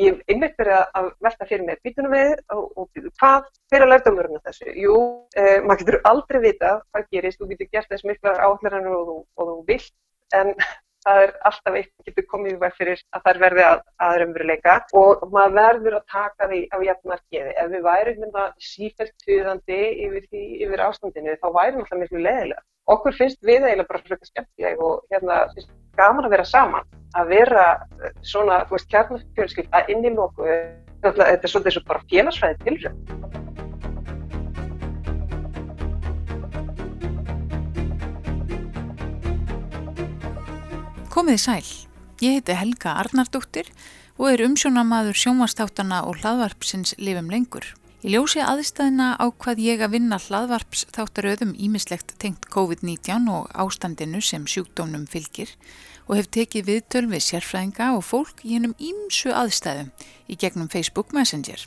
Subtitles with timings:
[0.00, 3.90] Ég hef einmitt verið að velta fyrir mér býtunum við og, og hvað fyrir að
[3.92, 4.70] lærta umverðinu þessu?
[4.80, 4.94] Jú,
[5.36, 9.50] eh, maður getur aldrei vita hvað gerist, þú getur gert þess miklar áhenglarinn og, og
[9.50, 9.92] þú vilt,
[10.38, 10.54] en
[11.04, 14.16] það er alltaf eitt getur komið í veg fyrir að það er verði að, að
[14.22, 17.54] raunveruleika og maður verður að taka því á jafnmarkiði.
[17.60, 22.64] Ef við værum mynda hérna sífælt tuðandi yfir, yfir ástandinu þá værum alltaf miklu leðilega.
[22.90, 26.88] Okkur finnst við eiginlega bara fröka skemmtileg og hérna finnst gaman að vera saman
[27.18, 27.64] að vera
[28.02, 30.46] eh, svona, þú veist, kjarnafjölskylda inn í lóku,
[31.04, 33.12] þetta er svolítið svo bara félagsfæði tilrönd.
[41.12, 41.66] Komiði sæl,
[42.24, 43.68] ég heiti Helga Arnardóttir
[44.16, 47.68] og er umsjónamaður sjónvastáttana og hlaðvarpsins lifum lengur.
[48.02, 54.18] Í ljósi aðstæðina á hvað ég að vinna hlaðvarps þáttaröðum ímislegt tengt COVID-19 og ástandinu
[54.18, 55.52] sem sjúkdónum fylgir
[56.08, 59.92] og hef tekið viðtöl við sérfræðinga og fólk í hennum ímsu aðstæðum
[60.26, 61.62] í gegnum Facebook Messenger.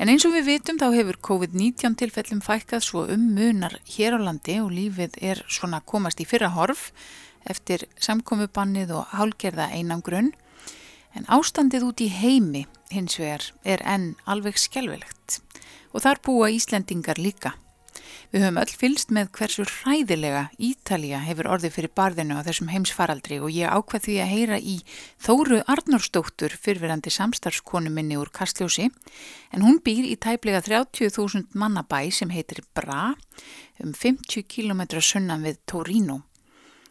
[0.00, 4.18] En eins og við vitum þá hefur COVID-19 tilfellum fækkað svo um munar hér á
[4.30, 6.88] landi og lífið er svona komast í fyrra horf
[7.44, 10.32] eftir samkomubannið og hálgerða einangrunn.
[11.12, 15.42] En ástandið út í heimi hins vegar er enn alveg skjálfilegt
[15.90, 17.56] og þar búa Íslendingar líka.
[18.30, 23.40] Við höfum öll fylst með hversu hræðilega Ítalija hefur orðið fyrir barðinu á þessum heimsfaraldri
[23.42, 24.76] og ég ákvað því að heyra í
[25.18, 32.30] Þóru Arnórsdóttur fyrfirandi samstarfskonu minni úr Kastljósi en hún býr í tæplega 30.000 mannabæ sem
[32.30, 33.16] heitir Bra
[33.82, 36.20] um 50 km sunnan við Torino.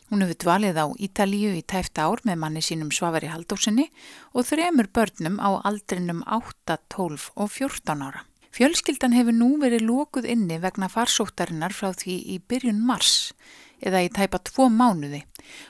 [0.09, 3.87] Hún hefur dvalið á Ítalíu í tæft ár með manni sínum Svavari Haldósinni
[4.33, 8.28] og þremur börnum á aldrinum 8, 12 og 14 ára.
[8.55, 13.31] Fjölskyldan hefur nú verið lókuð inni vegna farsóttarinnar frá því í byrjun mars
[13.79, 15.21] eða í tæpa tvo mánuði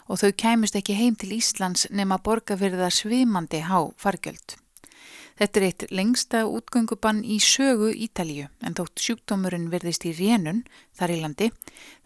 [0.08, 4.56] og þau kæmust ekki heim til Íslands nema borga fyrir það svimandi há fargjöld.
[5.40, 10.66] Þetta er eitt lengsta útgöngubann í sögu Ítalíu en þótt sjúkdómurinn verðist í rénun
[11.00, 11.48] þar í landi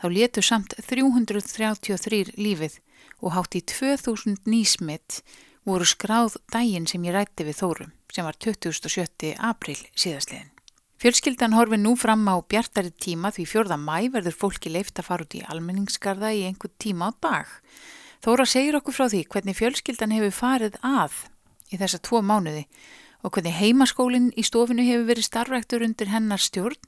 [0.01, 2.77] þá letu samt 333 lífið
[3.25, 5.23] og hátt í 2000 nýsmitt
[5.65, 9.33] voru skráð dægin sem ég rætti við Þórum sem var 27.
[9.41, 10.52] april síðastliðin.
[11.03, 15.25] Fjölskyldan horfi nú fram á bjartari tíma því fjörða mæ verður fólki leift að fara
[15.25, 17.49] út í almenningskarða í einhver tíma á dag.
[18.23, 21.17] Þóra segir okkur frá því hvernig fjölskyldan hefur farið að
[21.75, 22.63] í þessa tvo mánuði
[23.19, 26.79] og hvernig heimaskólinn í stofinu hefur verið starfræktur undir hennar stjórn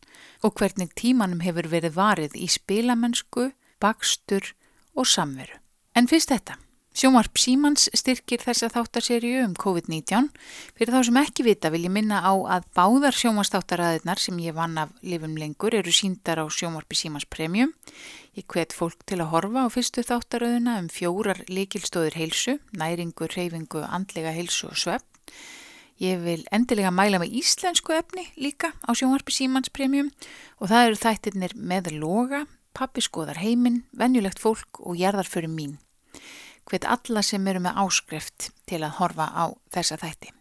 [0.47, 3.49] og hvernig tímanum hefur verið varið í spilamennsku,
[3.83, 4.53] bakstur
[4.95, 5.59] og samveru.
[5.91, 6.55] En fyrst þetta.
[6.95, 10.29] Sjómarp Símans styrkir þessa þáttarserju um COVID-19.
[10.79, 14.79] Fyrir þá sem ekki vita vil ég minna á að báðar sjómanstáttaræðinar sem ég vann
[14.79, 17.75] af lifum lengur eru síndar á Sjómarpi Símans Premium.
[18.39, 23.83] Ég hvet fólk til að horfa á fyrstu þáttaröðuna um fjórar likilstóður heilsu, næringu, reyfingu,
[23.83, 25.35] andlega heilsu og svepp.
[25.99, 30.13] Ég vil endilega mæla með íslensku efni líka á Sjómarpi Símans Premium
[30.63, 35.81] og það eru þættirnir með loga, pappiskoðar heiminn, venjulegt fólk og jarðarförum mín
[36.69, 40.31] hvet alla sem eru með áskrift til að horfa á þessa þætti.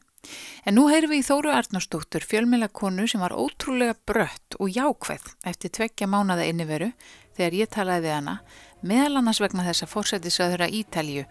[0.65, 5.27] En nú heyrum við í Þóru Arnósdóttur fjölmjöla konu sem var ótrúlega brött og jákvæð
[5.51, 6.93] eftir tveggja mánada inniveru
[7.37, 8.37] þegar ég talaði við hana
[8.81, 11.25] meðal annars vegna þess að fórsættisraður að Ítalju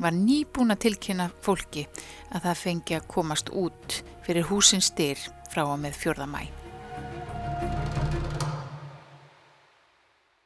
[0.00, 1.84] var nýbúin að tilkynna fólki
[2.32, 5.20] að það fengi að komast út fyrir húsin styr
[5.52, 6.42] frá og með fjörðamæ.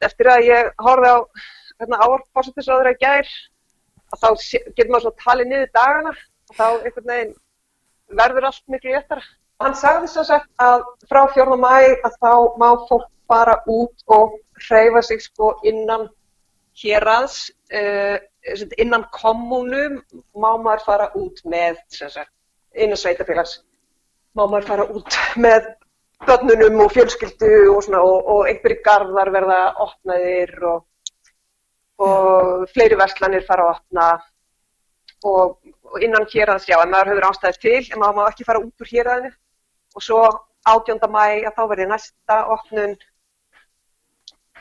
[0.04, 1.18] Eftir að ég horfið á
[1.80, 2.90] hérna, áfórsættisraður
[4.14, 4.28] að þá
[4.76, 7.34] getur maður svo talið niður dagana og þá einhvern veginn
[8.20, 9.24] verður allt miklu léttara.
[9.62, 11.58] Hann sagði svo sett að frá 4.
[11.60, 14.38] mæ að þá má fólk fara út og
[14.68, 16.08] hreyfa sig sko innan
[16.82, 18.18] hérads, uh,
[18.78, 20.00] innan kommunum
[20.34, 22.32] má maður fara út með, sagt,
[22.74, 23.62] innan sveitafélags,
[24.34, 25.70] má maður fara út með
[26.26, 30.84] börnunum og fjölskyldu og, og, og einhverjir gardar verða opnaðir og
[32.02, 34.06] og fleiri verslanir fara að opna
[35.24, 35.56] og,
[35.88, 38.84] og innan héraðs, já, en maður höfður ástæðið til, en maður má ekki fara út
[38.84, 39.32] úr héraðinu
[39.94, 40.20] og svo
[40.68, 41.00] 18.
[41.12, 42.94] mæ að þá verði næsta opnun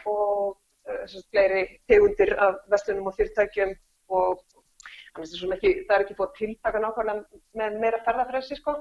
[0.09, 3.73] og uh, fleiri tegundir af verslunum og fyrirtækjum
[4.13, 4.43] og
[5.21, 8.75] ekki, það er ekki búið tiltaka nákvæmlega með meira ferðarfrelsi sko.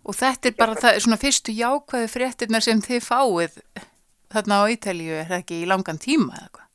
[0.00, 3.58] Og þetta er bara það, svona fyrstu jákvæði fréttirna sem þið fáið
[4.32, 6.69] þarna á Ítalíu, er það ekki í langan tíma eða hvað?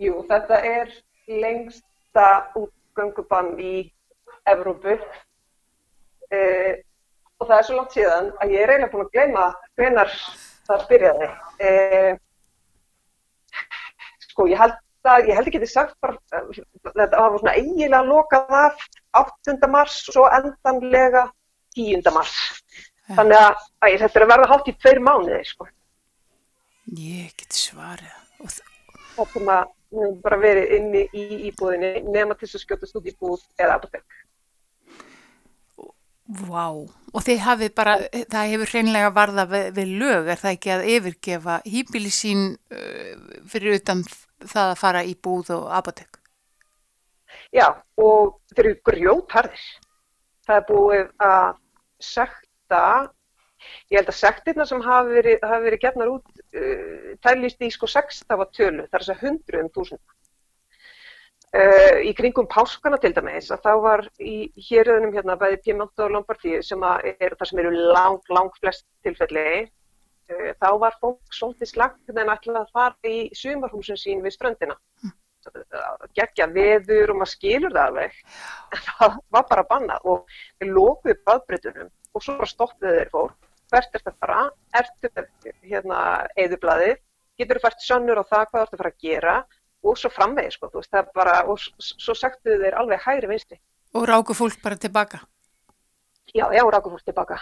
[0.00, 0.92] Jú, þetta er
[1.28, 2.26] lengsta
[2.56, 3.74] útgöngubann í
[4.48, 4.94] Evrópu
[6.32, 6.78] eh,
[7.36, 10.14] og það er svo langt síðan að ég er eiginlega búin að gleyma hvenar
[10.68, 11.28] það byrjaði.
[11.66, 12.12] Eh,
[14.30, 14.78] sko, ég held
[15.10, 18.86] að, ég held ekki þið sagt bara, þetta var svona eiginlega lokað af
[19.20, 19.68] 8.
[19.74, 21.26] mars og svo endanlega
[21.76, 22.08] 10.
[22.14, 22.38] mars.
[23.10, 25.68] Þannig að, að þetta er að verða hátt í tveir mánuði, sko.
[26.96, 28.16] Ég get svarið.
[29.16, 29.68] Það kom að
[30.22, 34.04] bara verið inni í íbúðinni nema til þess að skjótast út í búð eða apotek.
[36.30, 37.96] Vá, og þið hafið bara,
[38.30, 43.40] það hefur hreinlega varða við, við lög, er það ekki að yfirgefa hýbili sín uh,
[43.50, 44.04] fyrir utan
[44.44, 46.20] það að fara í búð og apotek?
[47.50, 47.66] Já,
[47.98, 49.64] og þeir eru grjótharðir.
[50.46, 51.48] Það er búið að
[52.02, 52.82] sekta,
[53.90, 57.90] ég held að sektirna sem hafi verið, hafi verið gefnar út, uh, tælist í sko
[57.90, 60.04] sextafa tölu, það er þess að hundruðum túsund.
[61.50, 66.12] Uh, í kringum páskana til dæmis að þá var í héröðunum hérna bæði Piemonte og
[66.14, 71.72] Lombardíu sem er það sem eru lang, lang flest tilfelli uh, þá var fólk svolítið
[71.72, 74.78] slagt en ætlaði að fara í sumarhúsin sín við ströndina.
[76.14, 78.16] Gegja veður og maður skilur það alveg.
[78.70, 83.49] En það var bara bannað og við lókuðu baðbrytunum og svo bara stoppuðu þeir fólk
[83.70, 84.42] hvert er þetta bara,
[84.80, 85.10] ertu
[85.62, 86.00] hérna
[86.38, 86.98] eðublaðið,
[87.40, 89.36] getur þú fært sönnur á það hvað þú ert að fara að gera
[89.80, 93.60] og svo framvegið sko, veist, það bara, og svo sagtu þeir alveg hægri vinstri.
[93.96, 95.22] Og ráku fólk bara tilbaka?
[96.34, 97.40] Já, já, ráku fólk tilbaka.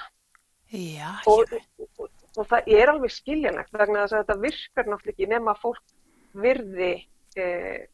[0.69, 1.49] Já, og,
[1.81, 5.55] og, og, og það er alveg skiljanlegt vegna þess að þetta virkar náttúrulega ekki nema
[5.55, 5.97] að fólk
[6.39, 6.93] virði
[7.41, 7.87] eh,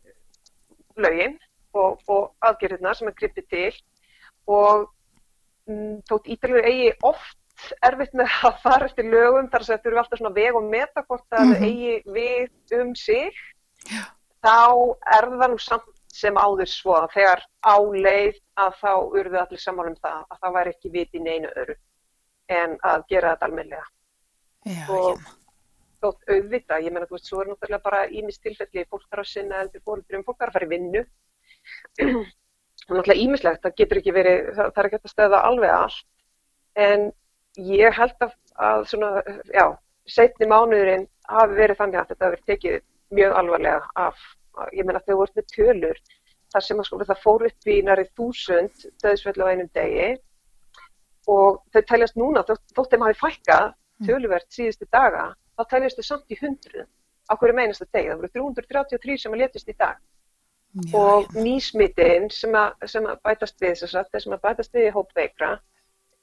[0.99, 1.39] lögin
[1.75, 2.03] og
[2.45, 3.71] aðgerðirna sem er gripið til
[4.51, 4.89] og
[5.71, 7.39] mm, þótt ítalur eigi oft
[7.87, 11.45] erfitt með að fara eftir lögum þar sem eru alltaf svona veg og metakort að
[11.45, 11.65] mm -hmm.
[11.65, 13.33] eigi við um sig.
[13.91, 14.05] Já
[14.45, 19.63] þá er það nú samt sem áður svo að þegar áleið að þá urðu allir
[19.63, 21.75] saman um það að það væri ekki viti neinu öru
[22.55, 23.87] en að gera þetta almenlega.
[24.69, 25.25] Já, og
[26.05, 29.31] þótt auðvita, ég menna þú veist, svo er náttúrulega bara ímis tilfelli, fólk þarf að
[29.33, 31.03] sinna fólkdrjum, fólk þarf að fara í vinnu
[32.85, 36.07] og náttúrulega ímislegt, það getur ekki verið, það, það er ekki að stöða alveg allt,
[36.85, 37.07] en
[37.61, 39.11] ég held að, að svona,
[39.55, 39.67] já,
[40.11, 42.81] setni mánuðurinn hafi verið þannig að þetta hafi verið tekið
[43.15, 44.25] mjög alvarlega af,
[44.73, 46.01] ég menna þau voru með tölur
[46.55, 50.11] þar sem sko, það fór upp í næri þúsund döðsvellu á einum degi
[51.31, 54.09] og þau tæljast núna, þótt þeim hafi fækkað mm.
[54.09, 56.89] töluvert síðustu daga, þá tæljast þau samt í hundruð
[57.31, 60.03] á hverju meinasta degi, það voru 333 sem að letist í dag.
[60.75, 62.57] Já, og nýsmitinn sem,
[62.91, 65.51] sem að bætast við þess að að bætast við í hópveikra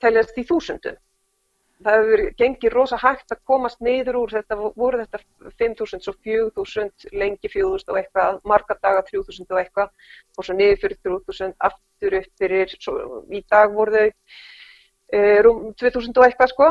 [0.03, 0.97] tæljast í þúsundum
[1.85, 5.19] það hefur gengið rosa hægt að komast neyður úr þetta, voru þetta
[5.61, 9.91] 5.000 svo 4.000, lengi 4.000 og eitthvað, marga daga 3.000 og eitthvað
[10.37, 12.97] og svo niður fyrir 3.000, aftur upp fyrir, svo,
[13.31, 16.69] í dag voru þau e, rúm 2.000 og eitthvað sko,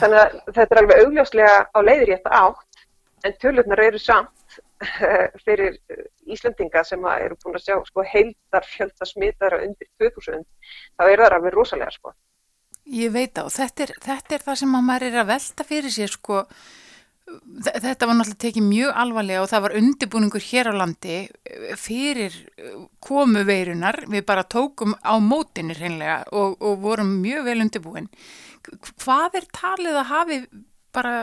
[0.00, 2.84] þannig að þetta er alveg augljóslega á leiðir í þetta átt,
[3.24, 4.60] en tölurnar eru samt
[5.44, 5.76] fyrir
[6.30, 10.44] Íslandinga sem eru búin að sjá sko heildar fjölda smitara undir 2.000,
[10.96, 12.14] þá er það alveg rosalega sko.
[12.88, 16.10] Ég veit á, þetta er, þetta er það sem maður er að velta fyrir sér
[16.10, 16.40] sko,
[17.60, 22.34] þetta var náttúrulega tekið mjög alvarlega og það var undibúningur hér á landi eh, fyrir
[22.56, 28.10] eh, komu veirunar, við bara tókum á mótinir hreinlega og, og vorum mjög vel undibúin.
[29.04, 30.40] Hvað er talið að hafi
[30.94, 31.14] bara,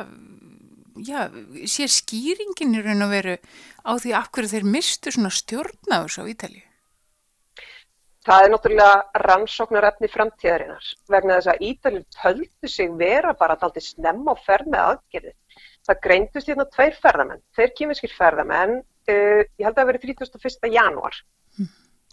[1.03, 1.27] já,
[1.67, 3.35] sé skýringin í raun og veru
[3.83, 6.66] á því af hverju þeir mistu svona stjórnaðus á Ítalju?
[8.27, 14.33] Það er náttúrulega rannsóknarefni framtíðarinnar vegna þess að Ítalið töldu sig vera bara alltaf snemma
[14.33, 15.31] og ferð með aðgerði.
[15.87, 20.67] Það greintust hérna tveir ferðamenn, tveir kýmiskir ferðamenn, uh, ég held að það verið 31.
[20.73, 21.19] januar
[21.55, 21.69] mm.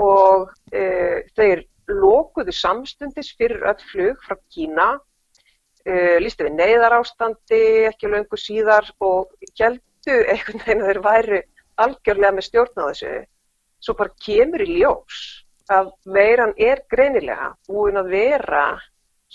[0.07, 7.65] og uh, þeir lókuðu samstundis fyrir öll flug frá Kína, uh, lístu við neyðar ástandi,
[7.91, 11.47] ekki löngu síðar og heldu einhvern veginn að þeir væri
[11.83, 13.17] algjörlega með stjórn á þessu,
[13.83, 15.25] svo bara kemur í ljós
[15.73, 18.65] að veiran er greinilega búin að vera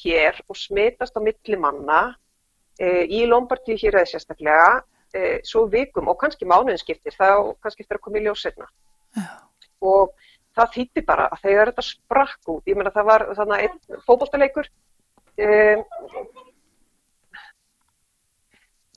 [0.03, 2.15] hér og smitast á milli manna
[2.79, 4.69] e, í Lombardíu hér eða sérstaklega
[5.13, 8.69] e, svo vikum og kannski mánuðinskiptir þá kannski eftir að koma í ljósirna
[9.81, 10.13] og
[10.55, 14.69] það þýtti bara að þegar þetta sprakk út, ég meina það var þannig einn fókbóltaleikur
[15.39, 15.47] e,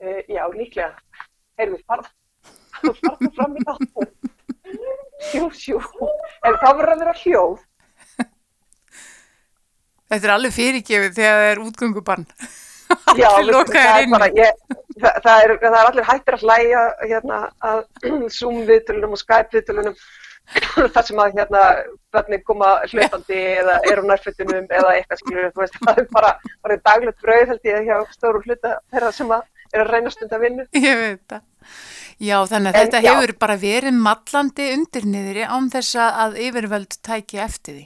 [0.01, 0.93] e, já líklega
[1.57, 2.13] heyrðu farð
[3.01, 4.32] farðu fram í það
[5.23, 5.79] Sjú, sjú,
[6.43, 7.61] en það verður að vera hljóð.
[10.13, 12.25] Þetta er alveg fyrirgefið þegar það er útgöngubann.
[13.17, 14.59] Já, það er bara, ég,
[14.99, 17.79] það, það, er, það er allir hættir að hlæja hérna að
[18.37, 19.95] Zoom-viðtölunum og Skype-viðtölunum
[20.93, 21.63] þar sem að hérna
[22.13, 26.33] börnir koma hlutandi eða eru nærfittunum eða eitthvað skilur, veist, það er bara,
[26.65, 30.35] bara daglegt brauð held ég hjá stóru hluta þeirra sem að er að reyna stund
[30.35, 30.67] að vinna.
[30.77, 31.45] Ég veit það.
[32.23, 33.09] Já, þannig að En, þetta já.
[33.11, 37.83] hefur bara verið mallandi undir niðri án þess að yfirvöld tæki eftir því.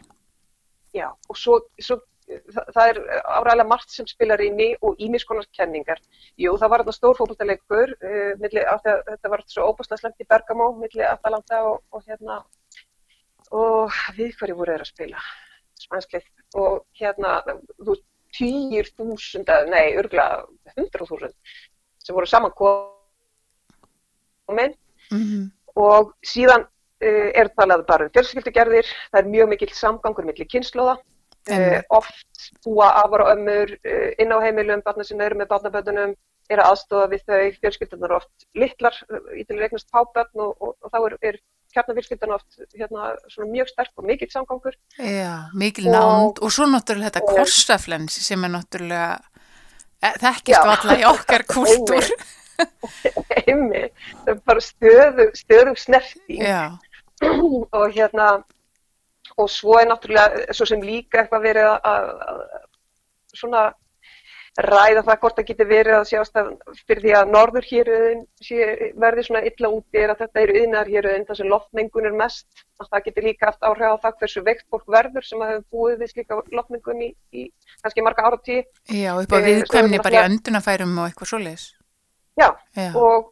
[0.97, 5.47] Já, og svo, svo það, það er áræðilega margt sem spilar inn í og ímiskonar
[5.55, 6.01] kenningar.
[6.39, 10.69] Jú, það var þetta stór fótboltaleikur, uh, að þetta var svo óbúslega slemt í Bergamo,
[10.81, 12.41] milli Atalanta og, og hérna,
[13.55, 15.23] og við hverju voru þeir að spila,
[15.85, 16.29] spænslið,
[16.59, 17.39] og hérna,
[17.79, 17.97] þú
[18.37, 20.43] týjir þúsund, eða, nei, örgulega
[20.75, 21.37] hundra þúsund,
[22.03, 22.53] sem voru saman
[24.47, 24.73] komin
[25.11, 30.47] Mm og síðan uh, er talað bara um fjölskyldugerðir, það er mjög mikill samgangur millir
[30.49, 31.85] kynnslóða, uh, Einmitt.
[31.93, 36.15] oft búa afar og ömmur uh, inn á heimilum, barna sem eru með barnaböndunum,
[36.49, 38.97] er að aðstofa við þau, fjölskyldunar oft litlar,
[39.37, 41.39] í til regnast pábötn og, og, og þá er, er
[41.75, 43.11] kjarnafjölskyldan oft hérna,
[43.51, 44.77] mjög sterk og mikill samgangur.
[44.97, 46.41] Já, mikil Og- nánd.
[46.41, 49.19] Og svo náttúrulega þetta korsaflens sem er náttúrulega
[50.23, 52.09] þekkist valla í okkar kúltúr.
[53.43, 53.83] Einmi,
[54.25, 56.43] það er bara stöðu, stöðu snerting.
[56.43, 56.77] Já,
[57.77, 58.29] og hérna
[59.37, 63.67] og svo er náttúrulega svo sem líka eitthvað verið að, að, að svona
[64.57, 66.47] ræða það hvort það getur verið að sjást að
[66.87, 68.23] fyrir því að norður héröðin
[68.97, 72.63] verði svona illa úti er að þetta eru yðnar héröðin þar sem loftmengun er mest
[72.81, 76.01] að það getur líka haft áhrif á það hversu veikt fólk verður sem hefur búið
[76.01, 77.45] við slíka loftmengun í, í
[77.83, 81.67] kannski marga ára tíu já, upp á Eh, viðkvæmni bara í öndunafærum og eitthvað svoleiðis.
[82.37, 83.31] Já, Já, og,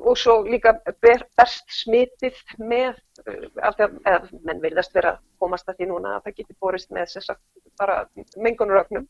[0.00, 2.94] og svo líka ber, berst smitið með
[3.26, 6.94] uh, af því að menn verðast vera komast að því núna að það getur borist
[6.94, 7.42] með sagt
[7.80, 8.02] bara
[8.36, 9.08] mengunurögnum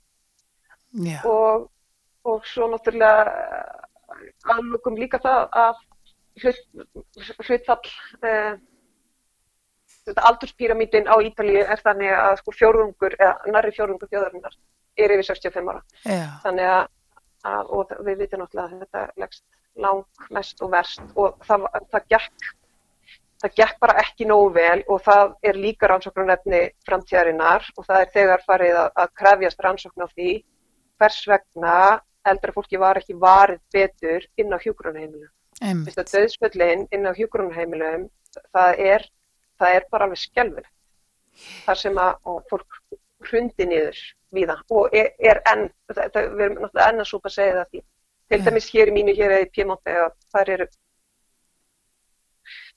[1.26, 1.68] og,
[2.28, 3.24] og svo náttúrulega
[4.54, 5.80] aðlukum líka það að
[6.42, 6.60] hlut,
[7.48, 7.92] hlutfall
[10.06, 14.56] þetta aldurspíramítin á Ítalíu er þannig að sko fjórðungur eða nærri fjórðungur þjóðarinnar
[14.98, 15.82] er yfir 65 ára.
[16.04, 16.82] Já, þannig að,
[17.48, 19.44] að og við vitum náttúrulega að þetta leggst
[19.82, 22.50] lang mest og verst og það, það gekk
[23.42, 28.10] það gekk bara ekki nógu vel og það er líka rannsóknarnefni framtíðarinnar og það er
[28.16, 30.32] þegar farið að, að krefjast rannsókn á því
[31.00, 31.76] hvers vegna
[32.30, 35.30] eldra fólki var ekki varið betur inn á hjúgrunheimilum.
[35.60, 35.96] einmitt.
[35.96, 38.06] Þetta döðsföllin inn á hjúgrunheimilum
[38.54, 39.08] það er,
[39.58, 40.74] það er bara alveg skelfilegt.
[41.66, 42.12] Þar sem að
[42.50, 42.78] fólk
[43.30, 43.98] hrundi niður
[44.32, 47.82] víða og er, er enn, þetta, við erum náttúrulega enn að súpa segja það því.
[48.32, 48.44] Til Já.
[48.48, 50.66] dæmis hér í mínu hér eða í Piemonte að það eru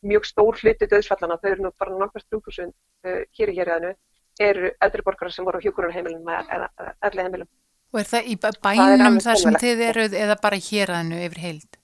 [0.06, 3.94] mjög stór hluti döðsfallana, þau eru nú bara nokkast 3000 uh, hér í hér eðanu,
[4.44, 6.68] eru eldri borgarar sem voru á hjúgrunheimilum eða
[7.10, 7.50] elli heimilum.
[7.96, 10.92] Og er það í bæ- Það bænum alveg þar sem þið eruð eða bara hér
[10.98, 11.75] aðinu yfir heild?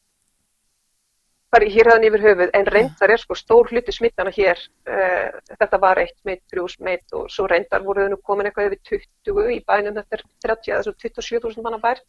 [1.52, 5.80] Bara hér hefðan yfir höfuð, en reyndar er sko stór hluti smittana hér, uh, þetta
[5.84, 9.54] var eitt smitt, þrjú smitt og svo reyndar voru þau nú komin eitthvað yfir 20
[9.58, 12.04] í bænum, þetta er 30 eða svo 27.000 manna bær.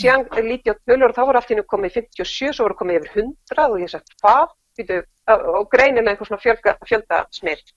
[0.00, 3.00] Síðan lítið á tölur og þá voru allt í nú komið 57, svo voru komið
[3.00, 7.72] yfir 100 og ég sagt hvað, Býtu, og greinilega einhver svona fjölga, fjölda smitt.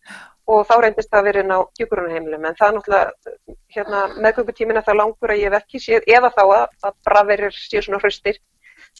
[0.54, 3.34] Og þá reyndist það að vera inn á hjúkurunarheimilum en það er náttúrulega,
[3.76, 7.56] hérna, meðgöngutímin er það langur að ég hef ekki séð, eða þá að, að braverir
[7.58, 8.40] séu svona hraustir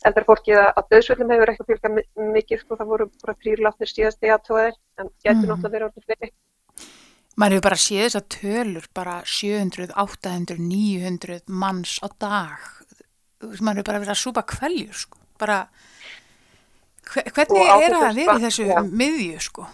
[0.06, 3.92] eldra fólkið að, að döðsvöldum hefur fjölgað mi- mikið, sko, það voru bara þrýr látnir
[3.92, 5.50] síðast í aðtóðir, en getur Mhm.
[5.52, 6.32] náttúrulega verið orðið fleiri.
[7.38, 12.60] Maður hefur bara séð þessar tölur, bara 700, 800, 900 manns á dag.
[13.42, 15.18] Maður hefur bara verið að súpa kveljur, sko.
[15.40, 15.68] Bara,
[17.14, 18.84] hve- hvernig er þessu að vera í þessu já.
[19.02, 19.66] miðju, sko?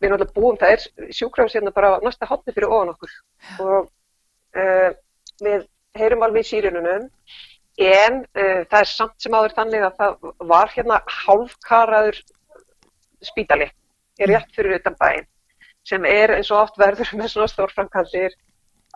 [0.00, 3.10] Við erum alltaf búin, það er sjúkrafs hérna bara næsta hotni fyrir ofan okkur
[3.60, 3.88] og
[4.54, 4.90] uh,
[5.42, 5.66] við
[5.98, 7.08] heyrum alveg í sírununum
[7.78, 12.22] en uh, það er samt sem áður þannig að það var hérna hálfkaraður
[13.22, 13.68] spítali,
[14.18, 15.28] er rétt fyrir utan bæinn
[15.88, 18.34] sem er eins og oft verður með svona stórframkantir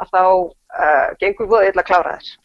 [0.02, 2.36] að þá uh, gengur við eða klára þess.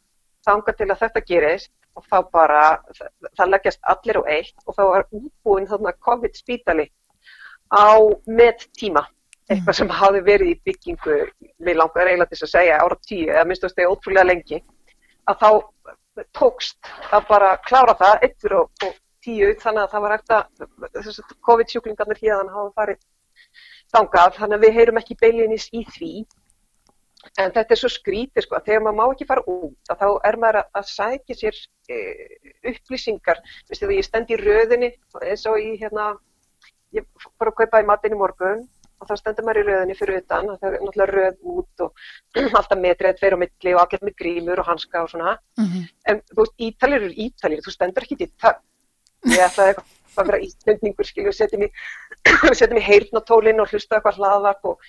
[0.47, 2.63] Þanga til að þetta gerist og þá bara,
[2.95, 6.87] það, það leggjast allir á eitt og þá var útbúin þarna COVID spítali
[7.73, 7.97] á
[8.29, 9.03] með tíma,
[9.49, 11.17] eitthvað sem hafi verið í byggingu,
[11.65, 14.61] við langar eiginlega til að segja ára tíu eða minnst að stegja ótrúlega lengi,
[15.27, 15.49] að þá
[16.37, 21.37] tókst að bara klára það eittur og, og tíu þannig að það var eftir að
[21.47, 23.05] COVID-sjúklingarnir hérðan hafa farið
[23.93, 26.11] þangað, þannig að við heyrum ekki beilinis í því.
[27.41, 30.07] En þetta er svo skrítið sko, að þegar maður má ekki fara út að þá
[30.29, 31.57] er maður að, sækja sér
[31.91, 31.97] e,
[32.71, 34.91] upplýsingar, veistu því ég stend í röðinni
[35.25, 36.13] eins og í hérna
[36.95, 38.63] ég fór að kaupa í matinn í morgun
[38.97, 42.07] og þá stendur maður í röðinni fyrir utan og það er náttúrulega röð út og
[42.59, 45.37] alltaf metrið tveir á milli og allir með grímur og hanska og svona.
[45.59, 48.61] Mm en þú veist, ítalir eru ítalir, þú stendur ekki til það
[49.27, 51.73] ég ætlaði eitthvað að vera íslendingur skilju og setja mig
[52.59, 54.79] setja mig heyrn á tólinn og hlusta eitthvað hlaðvarp og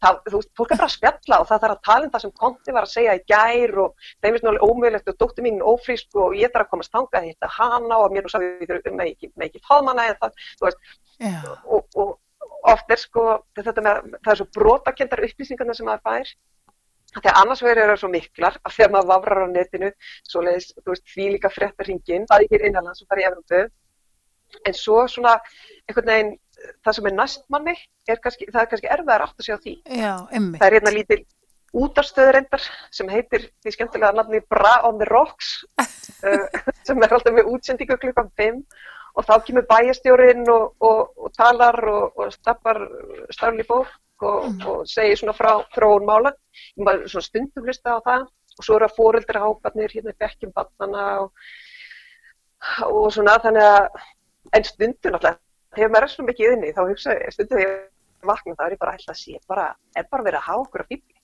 [0.00, 2.24] það, þú veist, fólk er bara að spjalla og það þarf að tala um það
[2.24, 5.62] sem konti var að segja í gær og þeim er náttúrulega ómögulegt og dóttir mín
[5.64, 9.06] ófrísk og ég þarf að komast þangað þetta hana og mér og sá við með
[9.12, 10.90] ekki, með ekki faðmanna eða það, þú veist,
[11.66, 12.14] og, og
[12.68, 13.26] oft er sko,
[13.56, 16.32] þetta með, það er svo brotakendar upplýsingarna sem maður fær.
[17.10, 19.88] Þegar annars verður það svo miklar að þegar maður vafrar á netinu,
[20.30, 23.22] svo leiðis, þú veist, því líka frettar hringin, það er ekki innanlands og það er
[23.22, 23.62] í Európu,
[24.70, 25.34] en svo svona
[25.88, 26.32] einhvern veginn
[26.84, 27.74] það sem er næst manni
[28.10, 29.74] er kannski, það er kannski erfiðar átt að sjá því.
[29.96, 31.20] Já, það er hérna lítil
[31.80, 32.64] útarstöður reyndar
[32.94, 35.52] sem heitir því skemmtilega nafni Bra on the Rocks
[36.26, 36.46] uh,
[36.86, 38.64] sem er alltaf með útsendingu klukkan 5
[39.20, 42.80] og þá kemur bæjastjórin og, og, og talar og, og stappar
[43.34, 44.60] stafli bók mm.
[44.68, 46.32] og segir svona frá þróun mála.
[46.76, 48.26] Ég maður svona stundum hlusta á það
[48.60, 51.04] og svo eru að fóreldra ábarnir hérna í bekkjum barnana
[52.88, 54.02] og svona þannig að
[54.56, 55.40] en stundum alltaf
[55.76, 57.78] þegar maður er svona mikið inni þá hugsa ég stundum ég
[58.26, 61.16] vakna þá er bara að sé bara, er bara verið að hafa okkur að bíbli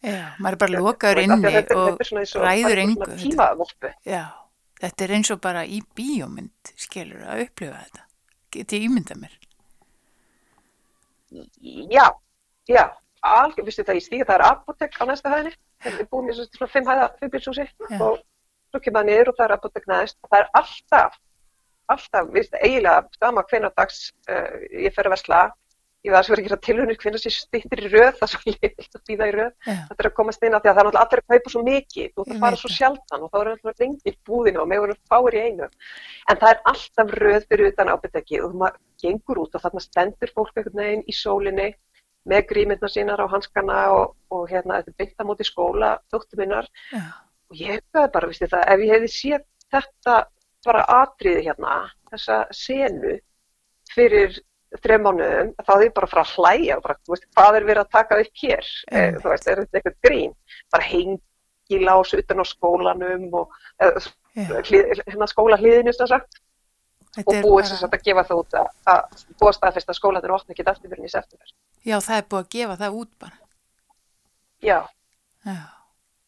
[0.00, 4.22] Já, maður er bara lokaður inni og ræður engu tímavoppu Já,
[4.80, 8.06] þetta er eins og bara í bíómynd skilur að upplifa þetta.
[8.50, 9.36] Geti ímynda mér?
[11.30, 12.06] Já,
[12.68, 12.84] já.
[13.20, 15.50] Alveg, vistu það í stíga, það er apotek á næsta hæðinni,
[15.84, 17.66] við búum í svona fimm hæða fyrbilsúsi
[17.98, 18.22] og
[18.70, 21.18] svo kemur það niður og það er apotek næst og það er alltaf
[21.90, 25.40] alltaf, viðst, eiginlega sama hvenar dags uh, ég fer að versla
[26.06, 28.40] ég var að vera að gera tilhörnir hvenar sem stýttir í röð, það er svo
[28.54, 29.50] leiðilt að býða í röð.
[29.66, 29.82] Yeah.
[29.90, 31.62] þetta er að komast inn á því að það er náttúrulega allir að kaupa svo
[31.66, 32.10] mikið.
[32.14, 35.36] Og það fara svo sjaldan og þá er alltaf lengið búðinu og með voru fáir
[35.36, 35.68] í einu.
[36.30, 40.34] En það er alltaf röð fyrir utan ábyrgdegi og maður gengur út og þarna stendur
[40.36, 41.70] fólk einhvern veginn í sólinni
[42.28, 46.68] með grímynda sínar á hanskana og, og hérna þetta byggt á móti skóla, þóttu minnar.
[46.92, 47.12] Yeah.
[47.50, 50.16] og ég hefði bara, viðst, það, ef ég hefði séð þetta
[50.66, 51.78] bara atriði hérna,
[52.12, 53.16] þessa senu
[53.94, 54.36] fyrir
[54.78, 57.66] þrejum mánuðum, þá er ég bara frá að hlæja og bara, þú veist, hvað er
[57.66, 59.18] verið að taka upp hér, mm.
[59.22, 60.36] þú veist, er þetta eitthvað grín
[60.70, 64.60] bara hengi lás utan á skólanum og yeah.
[64.62, 66.40] hlið, hérna skóla hliðinu sem sagt
[67.18, 70.54] og búið sem sagt að gefa það út að, að búið staðfest að skólanir opna
[70.54, 73.36] ekki eftir fyrir nýs eftir Já, það er búið að gefa það út bara
[74.60, 74.78] Já,
[75.48, 75.58] Já.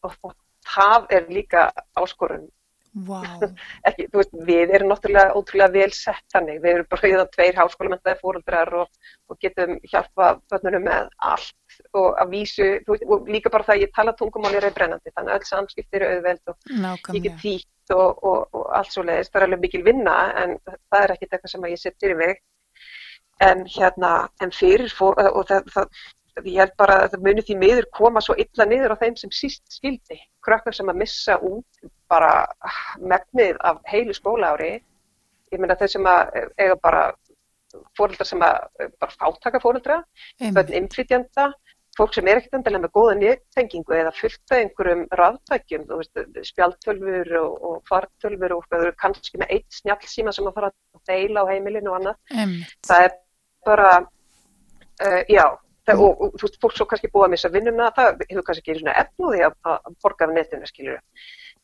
[0.03, 0.35] og
[0.67, 2.49] það er líka áskorun
[2.93, 3.41] Wow.
[3.89, 7.57] ekki, veist, við erum náttúrulega ótrúlega vel sett þannig, við erum bara í það tveir
[7.57, 13.53] háskólamentaði fóröldrar og, og getum hjálpa börnunum með allt og að vísu, veist, og líka
[13.53, 16.57] bara það að ég tala tungumáli er brennandi, þannig að öll samskipt eru auðveld og
[16.69, 17.17] Nákvæmlega.
[17.17, 20.57] ég get þýtt og, og, og allt svo leiðist, það er alveg mikil vinna en
[20.69, 22.43] það er ekkit eitthvað sem ég set fyrir mig
[23.41, 25.89] en hérna, en fyrir fór, og það, það
[26.41, 29.33] ég held bara að það muni því miður koma svo illa niður á þeim sem
[29.33, 32.31] síst skildi krakkar sem að missa út bara
[33.01, 34.73] megnið af heilu skólaári
[35.53, 37.03] ég meina þeir sem að eiga bara
[37.97, 39.99] fóröldra sem að bara fátaka fóröldra
[40.39, 41.51] bönn innflytjanda
[41.97, 45.83] fólk sem er ekkert endilega með góða nýttengingu eða fullt af einhverjum ráðtækjum
[46.49, 51.51] spjaltölfur og, og fartölfur og kannski með eitt snjálfsíma sem að fara að deila á
[51.51, 52.55] heimilinu og annað mm.
[52.89, 53.19] það er
[53.67, 55.45] bara uh, já
[55.83, 58.71] Það, og, og þú veist, fólk svo kannski búið að missa vinnuna, það hefur kannski
[58.71, 61.01] ekki efnúði að, borga af netinu, skiljur.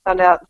[0.08, 0.46] Þannig að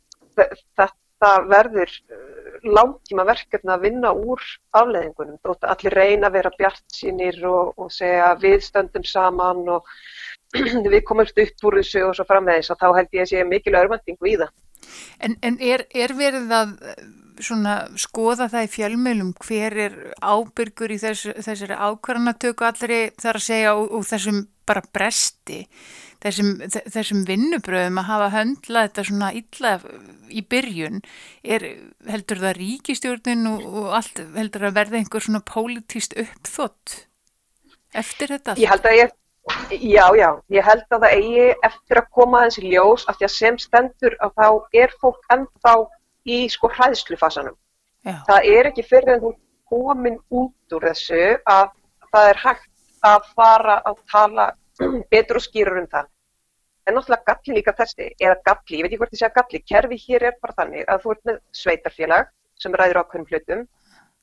[0.79, 4.43] þetta verður uh, langtíma verkefni að vinna úr
[4.77, 5.39] afleðingunum.
[5.73, 9.89] Allir reyna að vera bjart sínir og, og segja við stöndum saman og
[10.93, 13.77] við komumst upp úr þessu og svo framvegis og þá held ég að sé mikil
[13.79, 14.53] örmandingu í það.
[15.19, 16.77] En, en er, er verið að
[17.43, 23.45] svona skoða það í fjölmjölum hver er ábyrgur í þess, þessari ákvarðanatöku allri þar að
[23.45, 25.63] segja og, og þessum bara bresti
[26.23, 29.75] þessum, þessum vinnubröðum að hafa höndla þetta svona illa
[30.29, 31.03] í byrjun
[31.43, 31.67] er
[32.09, 36.99] heldur það ríkistjórnin og, og allt heldur að verða einhver svona pólitíst uppþott
[37.97, 38.59] eftir þetta?
[38.59, 39.17] Ég held að ég
[39.81, 43.31] Já, já, ég held að það eigi eftir að koma þessi ljós af því að
[43.33, 44.47] sem stendur að þá
[44.81, 45.73] er fólk ennþá
[46.29, 47.55] í sko hræðslufasanum.
[48.05, 49.31] Það er ekki fyrir en þú
[49.69, 51.71] komin út úr þessu að
[52.11, 52.69] það er hægt
[53.09, 54.47] að fara að tala
[55.13, 56.09] betur og skýrur um það.
[56.87, 59.99] En náttúrulega galli líka þessi, eða galli, ég veit ekki hvort ég segja galli, kerfi
[60.07, 63.61] hér er bara þannig að þú ert með sveitarfélag sem ræður ákveðum hlutum,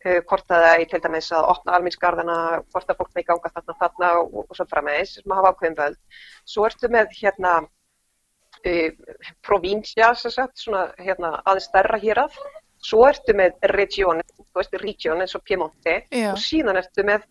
[0.07, 2.39] uh, hvort að það er til dæmis að opna alminsgarðana,
[2.73, 6.21] hvort að fólk með ganga þarna þarna og, og svo frammeðis, sem hafa ákveðum völd.
[6.55, 7.57] Svo ertu með hérna
[9.47, 12.39] provínsja, svona hérna, aðeins stærra hér að
[12.87, 16.31] svo ertu með region, þú veist, region eins og Piemonte Já.
[16.33, 17.27] og síðan ertu með,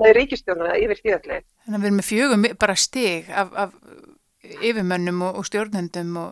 [0.00, 1.40] með ríkistjórnuna yfir stíðalli.
[1.64, 3.74] Þannig að við erum með fjögum bara stig af, af
[4.60, 6.30] yfirmönnum og, og stjórnendum og...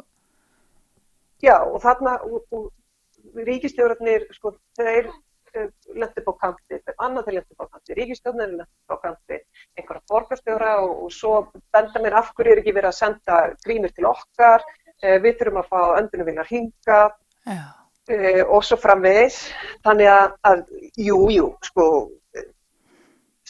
[1.41, 5.11] Já, og þarna og, og ríkistjórnir, sko, þeir
[5.51, 9.41] lendi bá kanti, annað til lendi bá kanti, ríkistjóðnir lendi bá kanti,
[9.79, 11.35] einhverja borgarstjóra og, og svo
[11.75, 14.65] benda mér af hverju er ekki verið að senda grínur til okkar,
[15.03, 17.01] uh, við þurfum að fá öndunumviljar hinga
[18.11, 19.41] uh, og svo framvegis.
[19.87, 20.65] Þannig að, að
[21.09, 21.87] jú, jú, sko,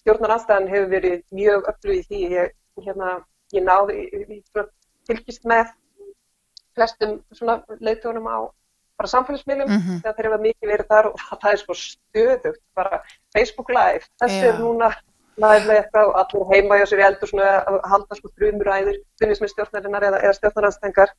[0.01, 3.18] stjórnarnanstæðan hefur verið mjög öflug í því, ég, hérna,
[3.57, 4.07] ég náði,
[5.09, 5.75] fylgist með
[6.79, 7.18] flestum
[7.83, 8.49] leittónum á
[9.01, 10.01] bara samfélagsmiðlum mm -hmm.
[10.03, 13.03] þegar þeir eru mikið verið þar og það er sko stöðugt bara
[13.37, 14.90] Facebook live, þessi er núna
[15.40, 19.53] live eitthvað og allir heima hjá sér í eldur svona að halda sko þrjumræður þunnismið
[19.53, 21.14] stjórnarinnar eða, eða stjórnarhanstengar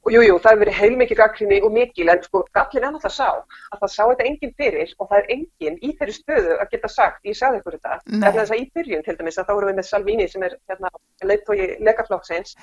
[0.00, 3.12] og jújú, jú, það er verið heilmikið gaggrinni og mikil en sko gallin er náttúrulega
[3.16, 3.28] sá
[3.74, 6.92] að það sá þetta enginn fyrir og það er enginn í þeirri stöðu að geta
[6.92, 7.98] sagt, ég sagði ykkur þetta.
[8.16, 10.56] En þess að í byrjun til dæmis að þá erum við með Salvini sem er
[10.70, 10.92] hérna,
[11.32, 12.56] leittói legaflokksins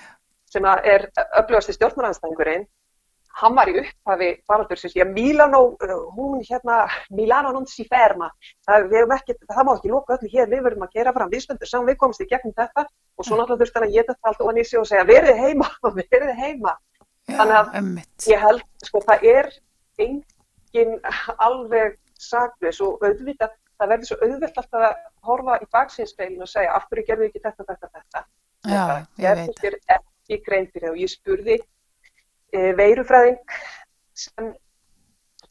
[0.49, 2.65] sem er öflugast í stjórnarhanstengurinn
[3.37, 8.31] hann var í upphafi faraldursins, já Milano, uh, hún hérna, Milano non si ferma,
[8.65, 11.89] það, ekki, það má ekki loka öllu hér, við verðum að gera fram viðspöndur saman,
[11.91, 12.87] við komumst í gegnum þetta.
[13.17, 15.41] Og svo náttúrulega þurfti hann að geta allt og hann í sig og segja verið
[15.43, 15.69] heima,
[16.01, 16.73] verið heima.
[17.27, 18.27] Þannig að emitt.
[18.31, 19.49] ég held, sko, það er
[20.03, 20.93] engin
[21.43, 26.75] alveg saglus og auðvitað, það verður svo auðvilt alltaf að horfa í baksinspeilin og segja
[26.75, 28.23] af hverju gerðu ekki þetta, þetta, þetta.
[28.67, 28.85] Já,
[29.23, 29.59] ég veit.
[29.63, 33.57] Ég er ekki grein fyrir það og ég spurði e, veirufræðing
[34.17, 34.49] sem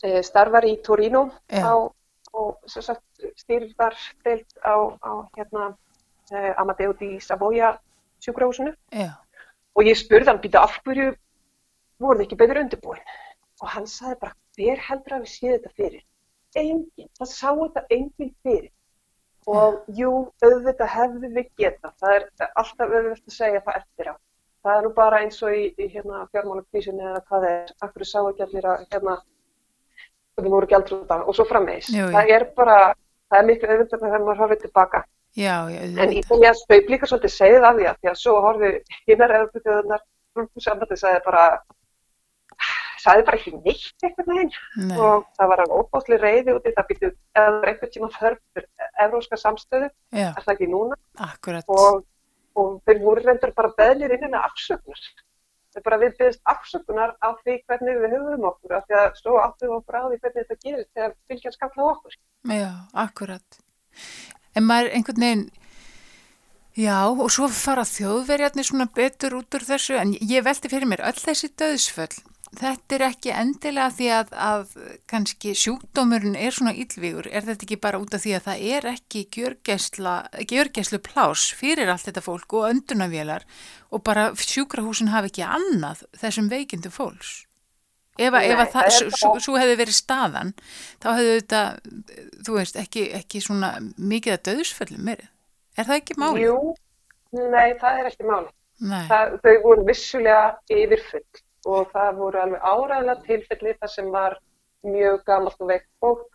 [0.02, 1.76] e, starfar í Torino á,
[2.36, 5.70] og stýrir þar deilt á, á hérna,
[6.32, 7.76] e, Amadeo di Savoia
[8.24, 8.74] sjúkrahúsinu
[9.76, 11.12] og ég spurði hann býta af hverju
[12.02, 13.02] voru þið ekki betur undirbúin.
[13.62, 16.02] Og hann sagði bara hver heldur að við séum þetta fyrir?
[16.56, 18.70] Enginn, það sá þetta enginn fyrir.
[19.46, 24.14] Og jú, auðvitað hefðu við geta það er alltaf auðvitað að segja það eftir á.
[24.66, 28.16] Það er nú bara eins og í, í hérna, fjármálagrísunni eða hvað er, akkur sá
[28.24, 29.14] ekki allir að hérna,
[30.34, 31.92] þau voru gældrúta og svo frammeins.
[31.94, 32.80] Það er bara,
[33.30, 35.04] það er miklu auðvitað þegar maður horfið tilbaka.
[35.36, 38.20] Já, já, en í því að spaup líka svolítið segið af því að því að
[38.22, 40.04] svo horfið hinnar eða þjóðunar,
[40.64, 41.42] samvættið sagði bara,
[43.06, 46.90] sagði bara ekki neitt eitthvað neginn og það var hann óbásli reyði út í það
[46.90, 50.28] býttu eða einhvern tíma þörf fyrir evróska samstöðu, já.
[50.32, 50.98] er það ekki núna?
[51.22, 51.70] Akkurat.
[51.70, 52.04] Og
[52.56, 55.02] og þeir voru reyndar bara beðlir innan afsökunar.
[55.74, 59.36] Þeir bara við byggðist afsökunar á því hvernig við höfum okkur af því að svo
[59.42, 62.18] áttum við okkur á því hvernig þetta gerist þegar fylgjan skapla okkur.
[62.56, 62.70] Já,
[63.04, 63.60] akkurat.
[64.56, 65.44] En maður einhvern veginn,
[66.80, 71.04] já og svo fara þjóðverjarnir svona betur út úr þessu en ég veldi fyrir mér
[71.10, 72.14] öll þessi döðsföll
[72.54, 74.74] þetta er ekki endilega því að, að
[75.10, 78.88] kannski sjúkdómurinn er svona yllvígur, er þetta ekki bara út af því að það er
[78.92, 83.46] ekki gjörgæslu plás fyrir allt þetta fólk og öndunavélar
[83.90, 87.42] og bara sjúkrahúsin hafi ekki annað þessum veikindu fólks.
[88.16, 90.52] Ef að, það, svo, svo hefði verið staðan,
[91.04, 91.62] þá hefði þetta,
[92.46, 95.10] þú veist, ekki, ekki svona mikið að döðsföllum.
[95.12, 96.46] Er það ekki máli?
[96.46, 96.56] Jú,
[97.36, 98.48] nei, það er ekki máli.
[99.10, 101.26] Það, þau voru vissulega yfirfull
[101.66, 104.38] og það voru alveg áræðilega tilfelli þar sem var
[104.86, 106.26] mjög gamalt og veikt fólk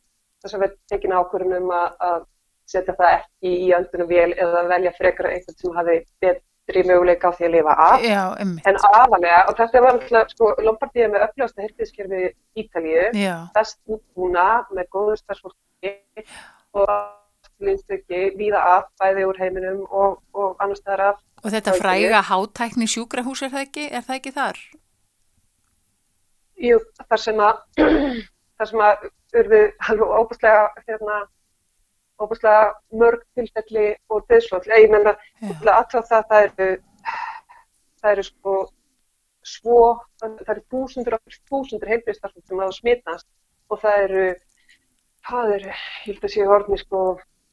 [0.42, 2.24] þess að við tekina ákvörðunum að, að
[2.72, 7.36] setja það ekki í öndunum vel eða velja frekar einhvern sem hafi betri möguleika á
[7.38, 8.06] því að lifa af.
[8.06, 12.22] Já, en aðalega, og þetta var alltaf sko, Lombardíða með öflugasta hirtiðskerfi
[12.64, 13.08] Ítalíu,
[13.56, 13.80] best
[14.18, 15.96] núna með góður starfsfólki
[16.78, 16.96] og
[17.62, 22.86] linstöki víða af bæði úr heiminum og, og annars þar af Og þetta fræga hátækni
[22.90, 24.60] sjúkrahús er það ekki, er það ekki þar?
[26.62, 27.62] Jú, þar sem að,
[28.58, 29.06] þar sem að
[29.42, 31.18] urðu alveg óbúslega, hérna,
[32.22, 32.68] óbúslega
[33.02, 34.62] mörg tilfelli og döðsvall.
[34.70, 35.16] Ég menna,
[35.50, 36.70] alltaf það, það eru,
[38.02, 38.56] það eru sko
[39.42, 39.82] svo,
[40.22, 43.28] það eru þúsundur og þúsundur heilbríðstarfum sem hafa smitast
[43.72, 44.26] og það eru,
[45.30, 47.02] það eru, ég held að sé orðni sko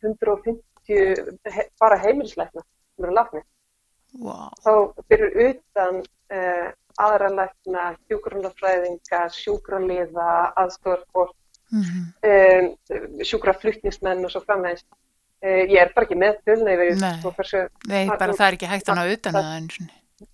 [0.04, 3.42] 150 bara heimilisleikna sem eru látni.
[4.18, 4.52] Wow.
[4.64, 4.72] Þá
[5.08, 6.68] fyrir utan eh,
[7.02, 10.30] aðra lækna, hjúgrunafræðinga, sjúgrunliða,
[10.62, 11.36] aðstofarfólk,
[11.72, 12.06] mm -hmm.
[12.30, 14.86] um, sjúgraflutnismenn og svo framvegist.
[15.38, 18.70] Uh, ég er bara ekki með tölna yfir Nei, hversu, Nei bara það er ekki
[18.72, 19.84] hægt að ná utan að það eins og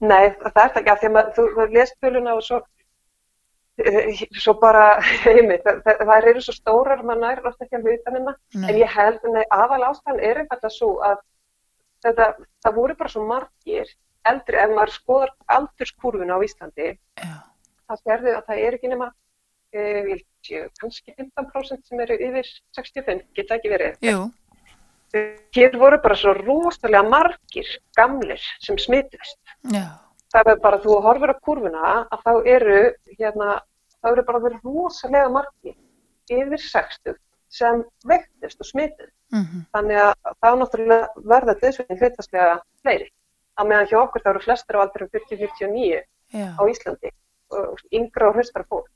[0.01, 2.61] Nei, það er ekki að því að þú, þú lest töluna og svo,
[3.85, 4.87] uh, svo bara,
[5.27, 8.97] heimi, það, það eru svo stórar, mann er alltaf ekki að utan hennar, en ég
[8.97, 11.21] held að aðal ástæðan er einfallega svo að
[12.05, 12.31] þetta,
[12.65, 13.93] það voru bara svo margir
[14.31, 17.35] eldri, ef maður skoðar aldurskurfuna á Íslandi, Já.
[17.89, 19.11] það skerðu að það er ekki nema,
[19.75, 19.83] e,
[20.81, 23.99] kannski 15% sem eru yfir 65, geta ekki verið.
[24.05, 24.25] Jú.
[25.55, 29.39] Hér voru bara svo rosalega margir gamlir sem smitist.
[29.71, 29.87] Já.
[30.35, 32.79] Það er bara, þú horfur á kurvuna að þá eru,
[33.19, 33.61] hérna,
[34.03, 35.77] þá eru bara verið rosalega margir
[36.35, 37.21] yfir 60
[37.55, 39.11] sem veiktist og smitið.
[39.35, 39.63] Mm -hmm.
[39.75, 43.09] Þannig að þá náttúrulega verða döðsveitin hlutastlega fleiri.
[43.55, 46.03] Að meðan hjá okkur þá eru flestir á aldurum 40-49
[46.59, 47.13] á Íslandi
[47.55, 48.91] og yngra og hraustara fólk.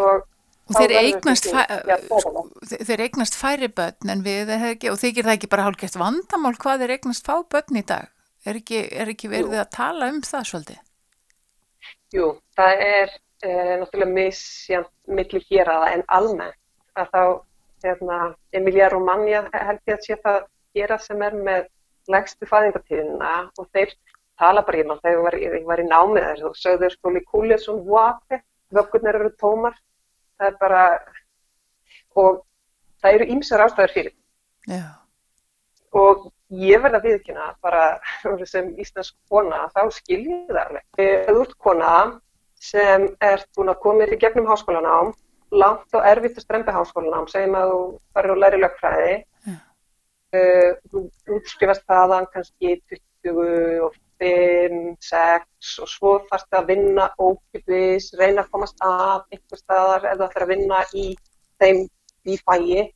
[0.00, 0.24] Og,
[0.68, 1.48] og þeir eignast,
[2.88, 6.84] þeir eignast færi börn en við ekki, og þykir það ekki bara hálfgeft vandamál hvað
[6.84, 8.10] þeir eignast fá börn í dag?
[8.48, 9.62] Er ekki, er ekki verið Jú.
[9.62, 10.78] að tala um það svolítið?
[12.16, 13.12] Jú, það er
[13.44, 16.56] eh, náttúrulega misjant millir hér aða en almennt
[16.98, 17.22] að þá
[17.84, 18.16] hérna,
[18.56, 20.40] Emilia Romagna held ég að sé það
[20.76, 21.68] gera sem er með
[22.08, 23.94] legstu fæðingartíðina og þeir
[24.40, 27.64] tala bara mann þegar ég var, ég var í námið þess og sögður skóli kúlið
[27.64, 28.40] svona vati,
[28.72, 29.76] vöggunar eru tómar,
[30.38, 30.82] það er bara,
[32.16, 32.42] og
[33.02, 34.14] það eru ímsar ástæður fyrir.
[34.70, 34.84] Já.
[35.96, 37.84] Og ég verða viðkynna bara
[38.48, 40.84] sem íslensk kona, þá skiljið það alveg.
[41.28, 41.94] Þú ert kona
[42.60, 45.12] sem er búin að koma í gegnum háskólanám
[45.50, 47.80] langt og erfitt að strempa háskólanám, segjum að þú
[48.14, 49.14] farir og læri lögfræði.
[50.36, 51.04] Uh, þú
[51.36, 52.76] útskrifast þaðan kannski
[53.26, 60.22] 25, 6 og svo þarfst að vinna ókipis, reyna að komast af einhver staðar eða
[60.22, 61.06] það þarf að vinna í
[61.60, 61.84] þeim
[62.28, 62.88] í fæi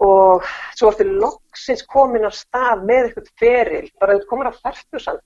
[0.00, 0.46] og
[0.78, 5.20] svo ertu loksins komin á stað með eitthvað feril, bara þú komin á færtursand,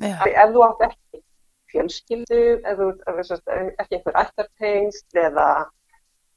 [0.00, 0.16] ja.
[0.24, 1.20] ef þú átt ekki
[1.74, 2.88] fjölskyldu, eða
[3.82, 5.48] ekki einhver ættartengst eða,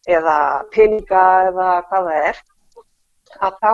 [0.10, 0.38] eða
[0.74, 2.44] peninga eða hvað það er,
[3.38, 3.72] að þá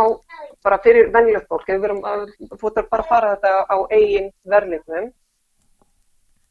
[0.66, 2.26] bara fyrir venjulegt fólk, ef við erum að,
[2.62, 5.10] bara að fara þetta á eigin verðlingum,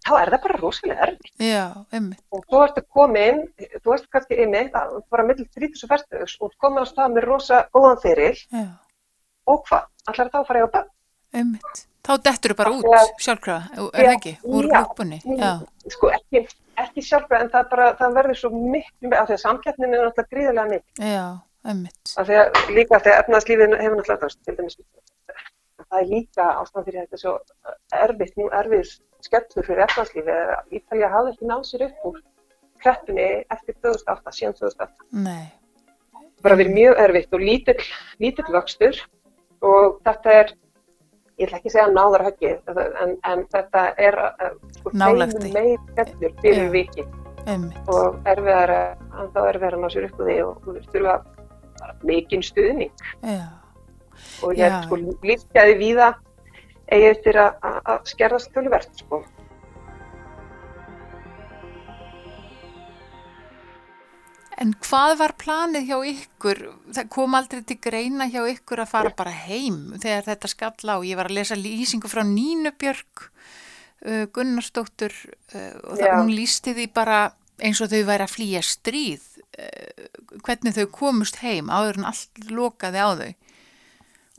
[0.02, 1.34] þá er það bara rosalega erfitt.
[1.42, 2.22] Já, einmitt.
[2.34, 3.44] Og þú ertu komin,
[3.84, 4.74] þú ert kannski einmitt,
[5.12, 8.66] bara millir 30 færtugs og komin á stað með rosa góðan fyrir Já.
[9.46, 9.88] og hvað?
[10.10, 10.92] Allar þá fara ég á bönn.
[11.42, 11.86] Einmitt.
[12.02, 15.20] Þá dettur þú bara út ja, sjálfkrafa, er það ekki, úr lúpunni?
[15.94, 16.40] Sko ekki,
[16.82, 20.32] ekki sjálfkrafa en það, bara, það verður svo miklu, af því að samkjæfnin er náttúrulega
[20.34, 21.04] gríðilega mikil.
[21.12, 21.26] Já.
[21.62, 24.78] Af því að líka að efnaðslífið hefur náttúrulega það, til dæmis,
[25.82, 27.34] það er líka ástæðan fyrir þetta svo
[28.02, 30.40] erfitt, nú erfið skellur fyrir efnaðslífið.
[30.78, 32.20] Ítalja hafði ekki náð sér upp úr
[32.82, 35.08] kreppinni eftir 2008, síðan 2008.
[35.28, 35.44] Nei.
[36.42, 37.78] Bara verið mjög erfitt og lítill,
[38.18, 38.98] lítill vöxtur
[39.62, 40.54] og þetta er
[41.38, 44.48] ég ætla ekki að segja náðar höggið en, en þetta er uh,
[44.78, 47.06] sko, meir skellur fyrir viki
[47.90, 48.72] og erfiðar
[49.34, 51.14] þá erfiðar að ná sér upp úr því og þú þurfa
[52.06, 53.48] mikinn stuðning ja.
[54.42, 56.12] og ég er sko lífgæði víða
[56.92, 59.22] eigi eftir að skerðast tölverð sko
[64.62, 66.60] En hvað var planið hjá ykkur?
[66.94, 70.96] Það kom aldrei til greina hjá ykkur að fara bara heim þegar þetta skall á.
[71.02, 73.24] Ég var að lesa lýsingu frá Nínu Björg,
[74.06, 77.24] uh, Gunnarsdóttur uh, og það, hún lýsti því bara
[77.62, 79.24] eins og þau væri að flýja stríð,
[79.58, 80.10] uh,
[80.42, 83.32] hvernig þau komust heim áður en allt lokaði á þau.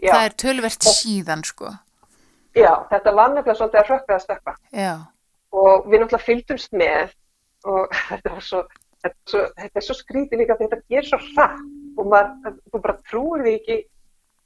[0.03, 0.11] Já.
[0.11, 1.73] Það er tölvert síðan sko.
[2.53, 4.55] Já, þetta var nefnilega svolítið að hrökka að stökka.
[4.75, 4.93] Já.
[5.53, 7.13] Og við náttúrulega fylgdumst með
[7.69, 8.63] og þetta var svo
[9.03, 11.63] þetta er svo, þetta svo skrítið líka þetta ger svo hratt
[11.99, 13.79] og maður, þú bara trúir því ekki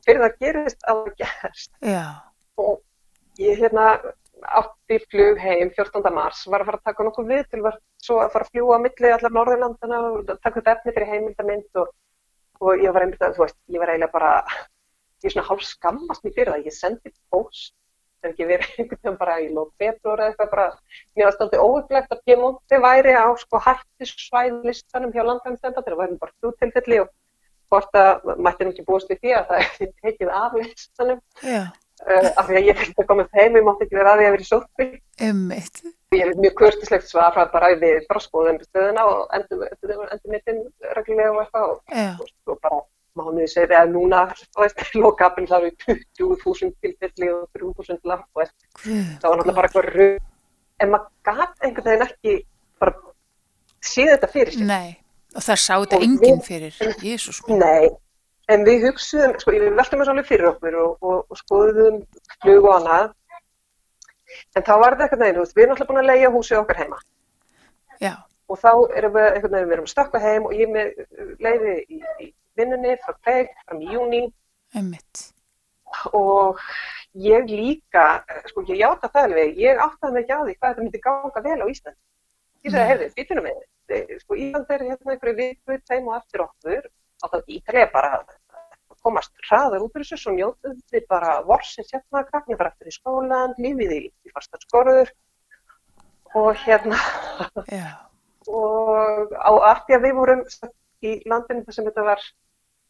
[0.07, 2.05] fyrir það gerist að það gerst Já.
[2.61, 2.79] og
[3.41, 3.87] ég hérna
[4.43, 6.13] átti flug heim 14.
[6.13, 8.77] mars var að fara að taka nokkuð við til var svo að fara að fljúa
[8.77, 11.91] að milli allar Norðurlandana og taka þetta efni fyrir heimildamind og,
[12.61, 14.31] og ég var einmitt að þú veist, ég var eiginlega bara
[15.23, 17.73] ég er svona hálf skammast mér fyrir það ég sendi post
[18.21, 20.67] það er ekki verið einhvern veginn bara í lók februar eða eitthvað bara,
[21.15, 26.37] mér var stundið óupplægt að Piemonte væri á sko hættisvæðlistanum hjá landhæmstenda það væri bara
[26.37, 27.11] þrjútilfelli og
[27.71, 31.21] hvort að mætti nú ekki búist við því að það er tekið af listanum
[32.05, 34.27] uh, af því að ég fyrst að koma þeim, ég mátti ekki vera að því
[34.27, 34.89] að vera í sóttu
[35.29, 35.81] Ummitt
[36.15, 40.61] Ég hef mjög kurtislegt svar frá bara við bara skoðum stöðuna og endur, endur mittin
[40.95, 42.79] reglulega og eitthvað og, og bara
[43.17, 44.23] mánuði segði að núna
[45.03, 48.53] lokapil þar eru 20.000 tilfelli og 3.000 lapp og
[48.85, 50.17] það var náttúrulega bara eitthvað röð
[50.77, 52.35] en maður gæti einhvern veginn ekki
[52.81, 52.93] bara
[53.83, 54.97] síða þetta fyrir sig Nei,
[55.35, 56.77] og það sá þetta enginn fyrir.
[57.03, 57.89] Jésús Nei,
[58.53, 62.01] en við hugsuðum sko, við veltum þessu alveg fyrir okkur og, og, og skoðum
[62.41, 63.13] flug og annað
[64.55, 66.99] en þá var þetta eitthvað neginn við erum alltaf búin að leia húsið okkar heima
[68.03, 68.13] Já.
[68.47, 70.93] og þá erum við eitthvað neginn við erum að stakka heim og ég með
[71.43, 74.21] leiði í, í vinnunni frá Preg fram í júni
[74.75, 75.29] Einmitt.
[76.13, 76.61] og
[77.17, 80.83] ég líka, sko ég játa það alveg, ég áttaði mig ekki á því hvað þetta
[80.83, 81.97] myndi ganga vel á Ísland.
[82.65, 86.43] Ég sagði, heyrðu, býtunum með þið, sko Ísland er hérna einhverju viðkvöld þeim og eftir
[86.45, 88.11] okkur, á það ítalið bara
[89.07, 92.97] komast hraðar út úr þessu, svo njótuð þið bara vorsins hérna, krakknir bara eftir í
[92.97, 95.13] skólan, lífið í, í fastar skorður
[96.35, 96.99] og hérna
[97.71, 97.95] yeah.
[98.51, 100.43] og á því að við vorum
[101.05, 102.25] í landinu þar sem þetta var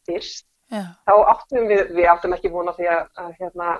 [0.08, 0.84] fyrst, Já.
[1.08, 3.73] þá áttum við, við áttum ekki vona því að, að hérna,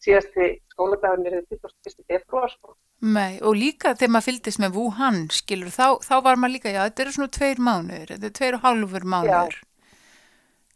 [0.00, 2.04] síðasti skóladagurinn er 21.
[2.06, 2.76] februar sko.
[3.04, 6.82] Nei, og líka þegar maður fylgdist með Wuhan, skilur, þá, þá var maður líka, já,
[6.86, 9.58] þetta eru svona tveir mánuður, þetta er tveir og hálfur mánuður.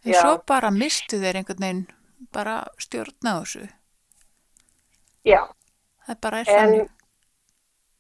[0.05, 0.21] En Já.
[0.23, 1.87] svo bara mistu þeir einhvern veginn
[2.33, 3.67] bara stjórna þessu.
[5.29, 5.43] Já,
[6.07, 6.89] Það bara er en þannig.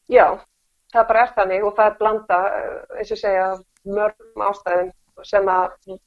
[0.08, 0.26] já,
[0.94, 3.44] það bara er þannig og það er blanda, eh, eins og segja,
[3.84, 4.92] mörgum ástæðum
[5.28, 5.98] sem að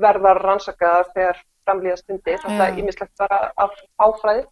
[0.00, 2.38] verða rannsakaðar þegar framlýða stundir.
[2.40, 2.48] Já.
[2.48, 3.52] Það er ímislegt bara
[4.00, 4.46] áfræði.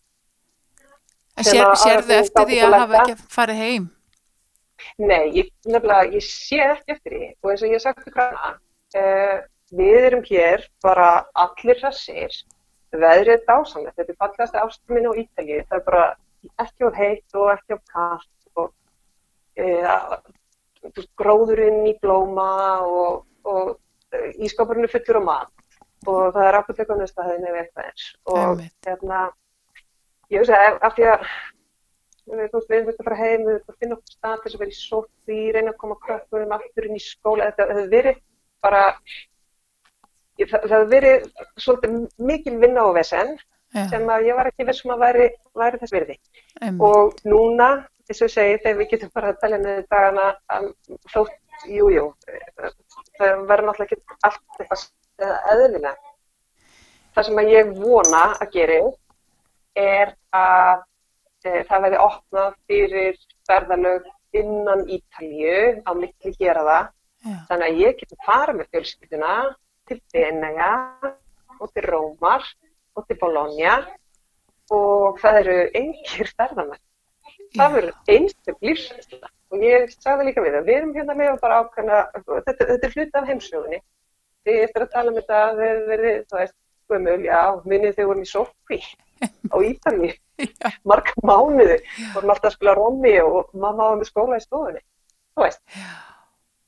[1.42, 3.02] Sér, sérðu eftir því að hafa það.
[3.10, 3.88] ekki farið heim?
[4.98, 8.50] Nei, ég, nefnilega, ég sé eftir því og eins og ég ykkur hana,
[9.00, 9.38] uh,
[9.72, 11.08] við erum hér bara
[11.44, 12.34] allir hressir,
[12.92, 16.04] veðrið er dásamlegt, þetta er fallegast ástum minn á Ítalíu, það er bara
[16.60, 18.72] ekki of heitt og ekki of kallt og
[19.62, 20.16] uh,
[21.20, 22.50] gróðurinn í blóma
[22.84, 25.52] og, og uh, ískapurinn er fullur á mat.
[26.02, 29.18] Og það er apotekunist að hefði nefnir eitthvað eins og hérna,
[30.34, 31.26] ég veist að af því að
[32.32, 34.62] við við erum að fara heim, við erum að finna okkur stað til þess að
[34.62, 38.20] vera í sótti, reyna að koma krökkunum aftur inn í skóla, þetta hefur verið
[38.62, 38.82] bara,
[40.40, 41.26] það, það verið
[41.60, 41.96] svolítið
[42.30, 43.34] mikil vinna og vesen
[43.72, 46.16] Já, sem að ég var ekki vissum að væri, væri þess virði.
[46.60, 46.82] einmitt.
[46.88, 50.66] Og núna, og ég segi, þegar við getum bara að telja niður dagana, um,
[51.14, 51.38] þótt,
[51.72, 52.04] jú, jú,
[53.16, 54.84] það verður náttúrulega ekki allt eitthvað
[55.54, 55.94] eðlilega.
[57.12, 58.78] Það sem að ég vona að gera
[59.76, 60.82] er að
[61.44, 63.18] e, það verði opnað fyrir
[63.48, 66.92] ferðalög innan Ítalju á milli gera það.
[67.22, 69.34] Já, Þannig að ég geti farið með fjölskylduna
[69.88, 70.70] til Benega
[71.58, 72.46] og til Rómar
[72.96, 73.76] og til Bologna
[74.72, 76.82] og það eru engir ferðamenn.
[77.52, 77.74] Það Já.
[77.74, 81.98] verður einstök lífsveitsla og ég sagði líka við það, við erum hérna með bara ákveðna,
[82.28, 83.80] þetta, þetta er hluti af heimsögunni.
[84.42, 86.56] Þið eftir að tala um þetta, þið hefur verið, þú veist,
[86.92, 88.78] gömul, já, minnið þau vorum í sókví
[89.22, 90.70] á Ítalíu, Já.
[90.88, 91.76] marga mánuði,
[92.16, 94.82] vorum alltaf að spila rommi og mamma var með skóla í stofunni,
[95.36, 95.62] þú veist.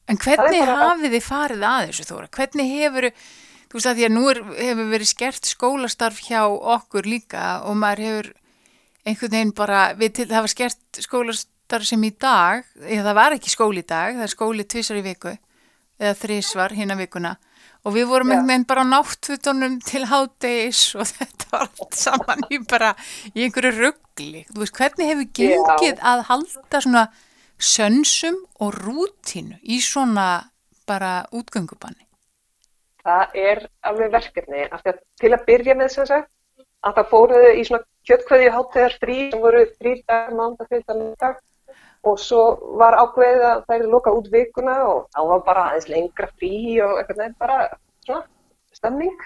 [0.09, 2.29] En hvernig bara- hafið þið farið að þessu Þóra?
[2.37, 3.07] Hvernig hefur,
[3.71, 7.79] þú veist að því að nú er, hefur verið skert skólastarf hjá okkur líka og
[7.81, 8.33] maður hefur
[9.05, 13.33] einhvern veginn bara, við til það var skert skólastarf sem í dag, eða það var
[13.39, 15.35] ekki skóli í dag, það er skóli tvisar í viku
[16.01, 17.37] eða þrísvar hinn vikuna
[17.85, 18.35] og við vorum Já.
[18.35, 22.95] einhvern veginn bara á náttfutunum til hádegis og þetta var allt saman í bara
[23.35, 24.45] í einhverju ruggli.
[24.49, 27.05] Þú veist, hvernig hefur gengið að halda svona
[27.59, 30.51] sönsum og rútínu í svona
[30.89, 32.03] bara útgöngubanni?
[33.05, 36.31] Það er alveg verkefni, af því að til að byrja með þess að
[36.85, 41.39] að það fóruðu í svona kjötkveðju hátíðar frí sem voru þrýr dagar, mánda, fyrta, dag
[42.05, 42.43] og svo
[42.81, 46.55] var ákveðið að það er loka út vikuna og þá var bara aðeins lengra frí
[46.85, 47.59] og eitthvað nefn bara
[48.05, 48.25] svona
[48.77, 49.17] stemning,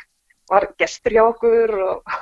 [0.51, 2.19] var gestur hjá okkur og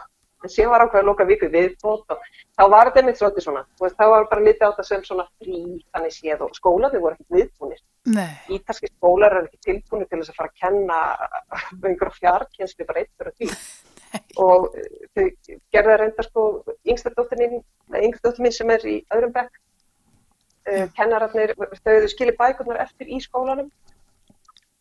[0.46, 2.22] en síðan var ákveðið að loka viku viðbót og
[2.56, 5.26] þá var þetta einmitt svolítið svona, veist, þá var bara litið á þetta sem svona
[5.42, 5.61] frí
[5.92, 7.82] þannig séð og skólaði voru ekki viðbúnir.
[8.16, 10.98] Nei, ítalski skólar eru ekki tilbúinu til þess að fara að kenna
[11.90, 13.52] einhverja fjarkenslu bara eitt fyrir því.
[14.46, 16.44] Og eh, þau gerða reynda sko
[16.87, 19.59] yngsta dóttir mín, sem er í öðrum bekk
[20.70, 23.72] uh, kennararnir, þau skilið bækurnar eftir í skólanum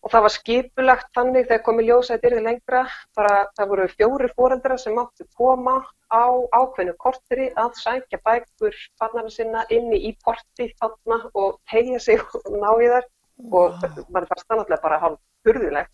[0.06, 2.82] og það var skipulagt þannig þegar komið þetta yrði lengra,
[3.18, 5.80] bara það voru fjóri fóreldrar sem máttu koma
[6.13, 12.22] á ákveðnu korteri að sækja bækur barnarna sinna inni í porti þarna og tegja sig
[12.22, 13.08] og ná í þær.
[13.52, 13.88] Og Vá.
[14.13, 15.91] mann fannst það náttúrulega bara hálf furðulegt.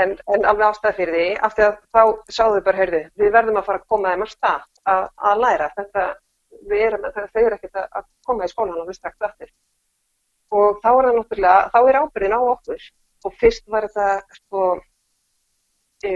[0.00, 2.02] En, en alveg ástæða fyrir því af því að þá
[2.38, 5.68] sáðu bara, heyrðu, við verðum að fara að koma þeim að stað að, að læra
[5.76, 6.06] þetta,
[6.72, 9.52] við erum, þau eru ekkert að, að koma í skólan og við strax aftur.
[10.50, 12.88] Og þá er það náttúrulega, þá er ábyrðin á okkur
[13.24, 14.64] og fyrst var þetta sko
[16.06, 16.12] e,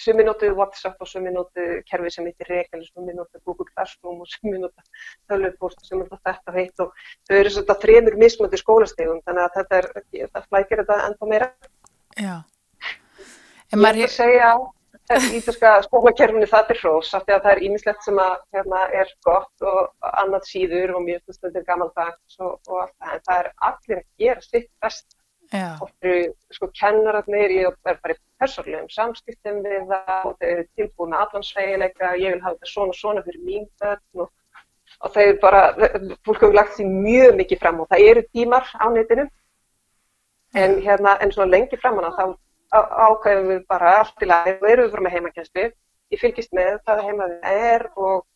[0.00, 4.30] sumi notuðu WhatsApp og sumi notuðu kerfi sem heitir Regal, sumi notuðu Google Classroom og
[4.30, 4.86] sumi notuðu
[5.30, 6.94] tölvupost sem er þetta heitt og
[7.28, 9.90] þau eru svona þremur mismöndi skólastegum þannig að þetta er,
[10.34, 11.50] það flækir þetta ennþá meira
[12.16, 12.36] já.
[13.70, 14.50] En maður, ætla að segja
[15.10, 18.82] að ítalska skólakerfinu það er hrós af því að það er ímislegt sem að hérna,
[19.02, 23.40] er gott og annað síður og mjög stundir gamaldags og, og allt það en það
[23.42, 25.19] er allir að gera sitt best
[25.52, 30.48] já, og eru sko kennararnir, ég er bara í persónlegum samskiptum við það og þau
[30.50, 34.30] eru tilbúin að allan svegileika, ég vil hafa þetta svona svona fyrir mín börn og,
[35.00, 35.62] og eru bara,
[36.26, 39.26] fólk hefur lagt því mjög mikið fram og það eru tímar á netinu.
[40.54, 42.24] En hérna, en svona lengi framan að þá
[42.70, 45.66] ákveðum við bara allt í lagi og erum við bara með heimakenslu,
[46.10, 48.26] ég fylgist með hvað heimaðið er og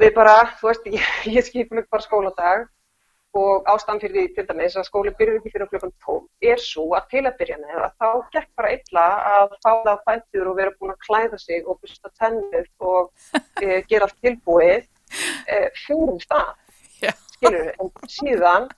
[0.00, 2.66] við bara, þú veist, ég, ég skipum ekki bara skóladag
[3.38, 6.84] og ástæðan fyrir því til dæmis að skóli byrjuði ekki fyrir klukkan 12 er svo
[6.98, 10.50] að til að byrja með að þá gekk bara illa að fá það á fættur
[10.50, 13.10] og vera búin að klæða sig og busta tennur og
[13.64, 14.84] e, gera allt tilbúið
[15.48, 16.52] e, fyrir stað,
[17.38, 18.68] skilur en síðan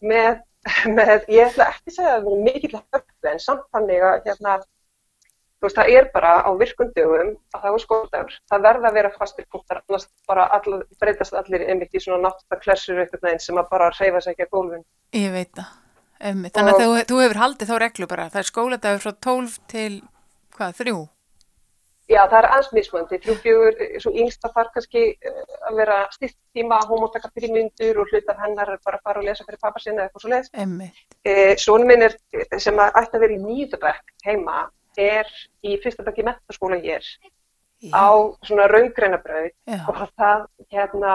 [0.00, 0.40] með,
[0.96, 4.08] með, ég ætla ekki að segja að það er mikill að höfðu en samt þannig
[4.08, 4.58] að hérna,
[5.58, 8.38] þú veist, það er bara á virkundögum að það er skóladagur.
[8.52, 12.64] Það verða að vera fastir punktar, annars bara all, breytast allir einmitt í svona náttúrulega
[12.64, 14.88] klessur eitthvað neginn sem að bara reyfa sig ekki að gólfin.
[15.18, 15.76] Ég veit það.
[16.18, 16.54] Einmitt.
[16.56, 18.30] Þannig að þú, þú hefur haldið þá reglu bara.
[18.32, 19.92] Það er skóladagur frá 12 til,
[20.56, 20.98] hvað, þrjú?
[22.08, 23.18] Já, það er aðeins mismöndi.
[23.20, 27.52] Þrjú fjögur, svo yngsta þarf kannski uh, að vera stýrt tíma, hún má taka fyrir
[27.52, 30.48] myndur og hlut af hennar bara fara og lesa fyrir pappa sinna eitthvað svo leiðs.
[30.56, 31.02] Einmitt.
[31.28, 31.52] Eh,
[34.96, 35.26] er,
[35.64, 37.04] í er fyrsta bekki metaskóla hér
[37.80, 37.92] Já.
[37.94, 38.08] á
[38.42, 39.80] svona raungreinabraut Já.
[39.88, 41.12] og það hérna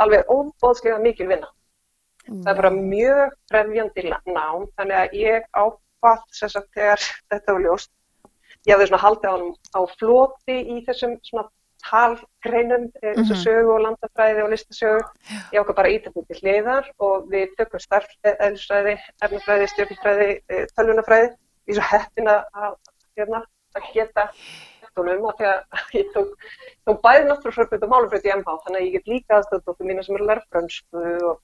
[0.00, 1.48] alveg óbóðslega mikil vinna.
[2.30, 7.00] Það er bara mjög krefjandi nám, þannig að ég áfatt sagt þegar
[7.30, 7.90] þetta var ljóst.
[8.68, 9.36] Ég hafði svona haldið á
[9.76, 11.48] á floti í þessum svona
[11.80, 13.42] talgreinum eins og Mhm.
[13.44, 15.00] sögu og landafræði og listasögu.
[15.52, 21.36] Ég ákvað bara þetta til hliðar og við tökum starfeðlisfræði, efnafræði, stjórnfræði, eh, tölvunafræði.
[21.68, 22.74] Ég er svo heppin að,
[23.18, 23.44] hérna,
[23.76, 24.26] að geta
[24.98, 26.34] honum að því að ég tók,
[26.88, 30.16] tók bæði náttúrufröfut og málufröfut í MH þannig að ég get líka aðstöðdóttur mína sem
[30.16, 31.40] eru að læra frönsku og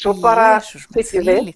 [0.00, 0.48] svo bara
[0.94, 1.52] byggjum við.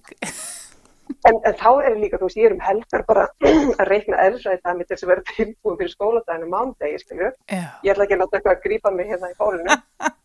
[1.28, 3.26] En, en þá er líka, þú veist, ég er um helgar bara
[3.80, 7.30] að reikna eðlisræði það mitt sem verður tilbúin fyrir skóladaginu mándegi, skilju.
[7.52, 7.64] Já.
[7.84, 9.78] Ég ætla ekki að láta eitthvað að grípa mig hérna í fólinu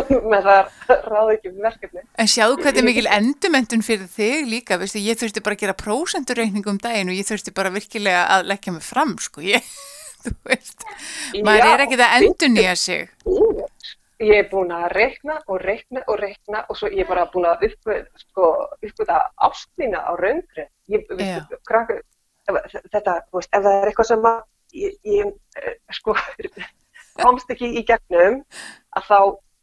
[0.32, 2.04] með það ráði ekki við verkefni.
[2.20, 5.64] En sjáðu hvað þetta er mikil endumendun fyrir þig líka, veistu, ég þurfti bara að
[5.64, 9.72] gera prósenturreikningu um daginn og ég þurfti bara virkilega að leggja mig fram, sko, ég,
[10.24, 10.86] þú veist,
[11.40, 13.10] maður Já, er ekkit að endurnýja sig.
[13.28, 13.66] Úr.
[14.22, 17.48] Ég er búin að reikna og reikna og reikna og svo ég er bara búin
[17.50, 18.50] að uppgöða sko,
[19.48, 20.68] ástina á raungri.
[22.46, 24.38] Þetta, þú veist, ef það er eitthvað sem að
[24.78, 26.14] ég, ég eh, sko,
[27.22, 28.40] komst ekki í gegnum,
[28.96, 29.18] að þá,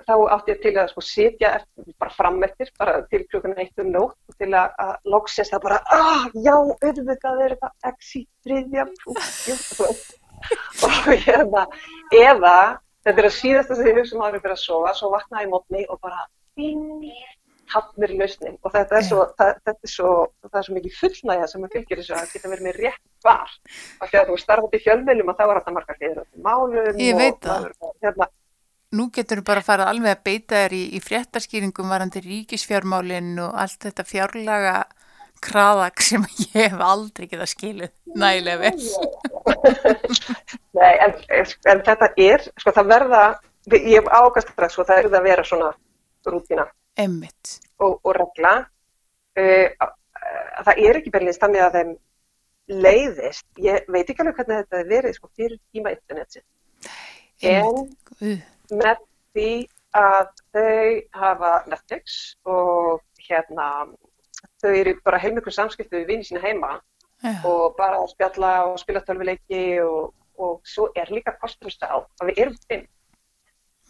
[0.09, 3.83] þá átti ég til að sko sitja eftir, bara fram eftir, bara til klukkan eitt
[3.83, 7.57] um nótt og til að, að loksins það bara, ah, já, auðvitað er
[7.93, 8.87] x í þriðja,
[10.85, 11.65] og hérna,
[12.15, 12.55] eða
[13.05, 15.53] þetta er að síðasta sem ég hugsa um aðra fyrir að sofa, svo vaknaði ég
[15.53, 16.25] mótni og bara
[17.69, 18.57] hafnir lausnin.
[18.65, 20.11] Og þetta er svo, það, þetta er svo
[20.47, 23.51] það er svo mikið fullnægja sem að fylgir þessu að geta verið með rétt var
[24.01, 26.79] af því að þú starfði í fjölmjölum og þá var þetta margar hliður á málum
[26.79, 27.67] og það.
[27.69, 28.29] maður- hérna,
[28.97, 33.59] Nú getur þú bara farið alveg að beita þér í, í fréttaskýringum varandi ríkisfjármálinn og
[33.61, 34.73] allt þetta fjárlaga
[35.45, 36.25] kraðak sem
[36.55, 38.89] ég hef aldrei getað skilið nægilega vel.
[40.79, 41.15] Nei, en,
[41.69, 43.23] en þetta er, sko það verða,
[43.77, 45.71] ég ákast strax, sko það er að vera svona
[46.25, 46.65] rútina
[47.79, 48.57] og, og regla.
[49.39, 49.69] Uh,
[50.65, 51.97] það er ekki berlins þannig að þeim
[52.83, 56.41] leiðist, ég veit ekki alveg hvernig þetta verið sko fyrir tíma internetsi,
[57.45, 57.85] en
[58.19, 58.39] Uh,
[58.75, 59.01] með
[59.33, 59.51] því
[59.97, 63.69] að þau hafa Netflix og hérna
[64.61, 66.77] þau eru bara heilmiklu samskiptu við vinni sína heima
[67.23, 71.99] já, og bara að spjalla og spila tölvuleiki og, og svo er líka kostur á
[71.99, 72.87] að við erum fimm.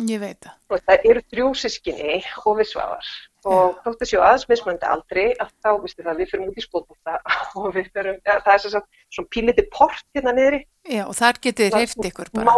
[0.08, 0.56] ég veit það.
[0.72, 3.12] Og það eru þrjú sískinni og við svavar
[3.48, 7.20] og þóttu séu aðeins mismunandi aldrei að þá vistu það við fyrir út í skóðbúta
[7.62, 8.82] og við fyrir, ja, það er svo
[9.16, 12.52] svona píliti port hérna niðri, Já, og þar getið hreift ykkur bara.
[12.52, 12.56] má,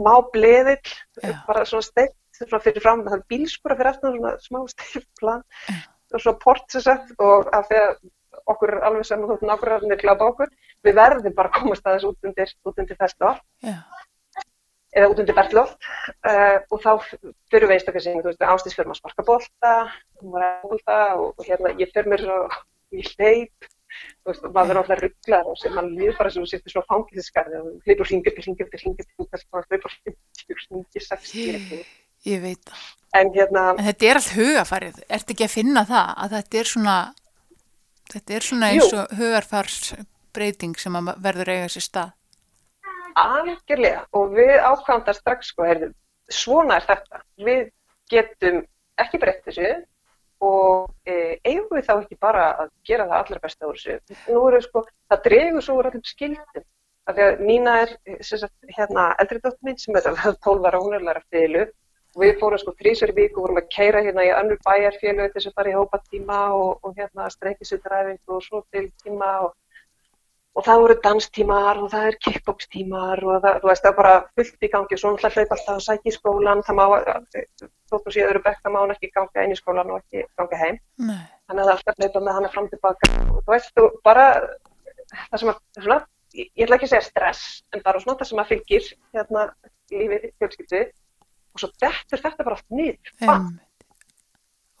[0.00, 1.34] má bleðill, Já.
[1.48, 5.80] bara svona steitt svona fyrir fram, það er bílskura fyrir aftan svona smá steifplan Já.
[6.14, 7.94] og svona port sem sagt og að því að
[8.50, 10.52] okkur er alveg sem þú nákvæmlega glápa okkur,
[10.86, 13.36] við verðum bara að komast aðeins út undir, út undir festival
[14.90, 15.74] eða út undir Bertlóð
[16.26, 16.92] uh, og þá
[17.52, 19.74] fyrir sem, þú veist, ástís fyrir maður að sparka bolta,
[20.20, 22.40] hún var að bolta og, og hérna ég fyrir mér svo
[22.90, 23.70] í hleyp,
[24.20, 27.60] þú veist, maður er alltaf rugglar og maður líður bara sem þú sittur svona fangilsiskarði
[27.60, 31.90] og hleypur hringir til hringir til hringir til þess að hleypur hringir, hringir, 60 eitthvað.
[32.30, 32.86] ég veit það.
[33.18, 35.02] En hérna, En þetta er allt hugafarið.
[35.08, 36.96] Ertu ekki að finna það að þetta er svona,
[38.12, 42.16] þetta er svona eins og hugarfarsbreyting sem verður eiga sér stað?
[43.18, 45.90] algjörlega og við ákvæmum það strax sko, heyrðu,
[46.30, 47.62] svona er þetta, við
[48.10, 48.60] getum
[49.00, 49.70] ekki breytt þessu
[50.40, 54.16] og e, eigum við þá ekki bara að gera það allra besta úr þessu.
[54.32, 56.66] Nú eru sko, það dregur svo úr allum skildum.
[57.10, 60.68] Því að Nína er eh, sem sagt, hérna eldri dóttir mín sem er alveg 12
[60.68, 61.64] ára hún er læra fiðlu
[62.14, 65.38] og við fórum sko þrísverju viku og vorum að keira hérna í önnur bæjarfélög til
[65.38, 69.54] þess að fara í hópa tíma og, og hérna streykisutræfing og svo til tíma og
[70.58, 74.66] og það voru danstímar og það er kickbox-tímar og það, veist, það er bara fullt
[74.66, 76.84] í gangi og svo náttúrulega hlaupa alltaf að sækja í skólan, það má,
[77.92, 80.80] þóttu öðru bekk, það má hann ekki ganga inn í skólan og ekki ganga heim.
[80.98, 81.20] Nei.
[81.46, 84.26] Þannig að það er alltaf hlaupa með hana fram tilbaka og þú veist, þú bara,
[85.14, 86.00] það sem að, svona,
[86.34, 89.46] ég, ég ætla ekki að segja stress, en bara svona það sem að fylgir hérna
[89.94, 90.84] lífið fjölskyldu
[91.54, 92.60] og svo dettur þetta bara!
[92.70, 93.14] Einmitt.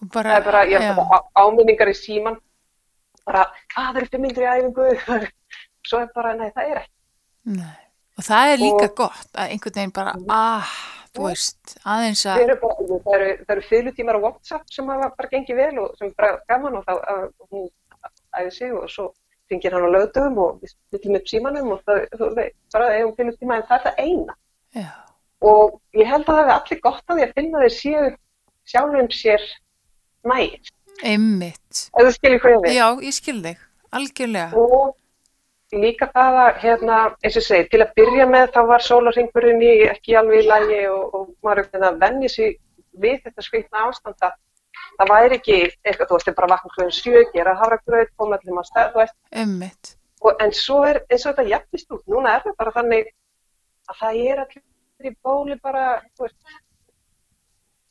[0.00, 2.38] Og bara, Það er bara, ég bara áminningar í síman,
[3.30, 5.28] bara, hvað er fimm myndir í æfingu?
[5.88, 6.92] Svo er bara, nei, það er ekki.
[7.56, 7.76] nei.
[8.20, 10.72] Og það er líka Og- gott að einhvern veginn bara, ah,
[11.16, 15.56] þú veist, aðeins að, eru, það eru, eru fyrirtímar á WhatsApp sem hafa bara gengið
[15.62, 17.64] vel og sem er bara gaman og þá að hún
[18.36, 19.06] æði sig og svo
[19.50, 23.16] fengir hann á lögdöfum og við spillum upp símanum og það, þú veit, bara eigum
[23.16, 24.36] fyrirtíma en það er það eina.
[24.78, 24.90] já,
[25.40, 28.04] Og ég held að það hefði allir gott að því að finna þeir séu
[28.70, 29.48] sjálfum sér
[30.30, 30.70] nægir.
[31.06, 31.84] Einmitt.
[31.94, 32.78] Ef þú skilir hvað ég við.
[32.78, 33.62] Já, ég skil þig,
[33.98, 34.64] algjörlega.
[34.64, 34.96] og
[35.78, 39.74] líka það að hérna, eins og segi, til að byrja með þá var sólarringurinn í
[39.90, 42.56] ekki alveg í lægi og, og maður er að venja sig
[43.00, 44.34] við þetta skveitna ástand að
[44.98, 48.70] það væri ekki eitthvað, þú veist, bara vakna hljóðin sjö, gera hafragröð, koma allir maður
[48.70, 49.92] stað, þú veist, Einmitt.
[50.20, 53.12] og, en svo er eins og þetta jafnist út, núna er það bara þannig
[53.90, 55.86] að það er allir í bóli bara,
[56.16, 56.58] þú veist,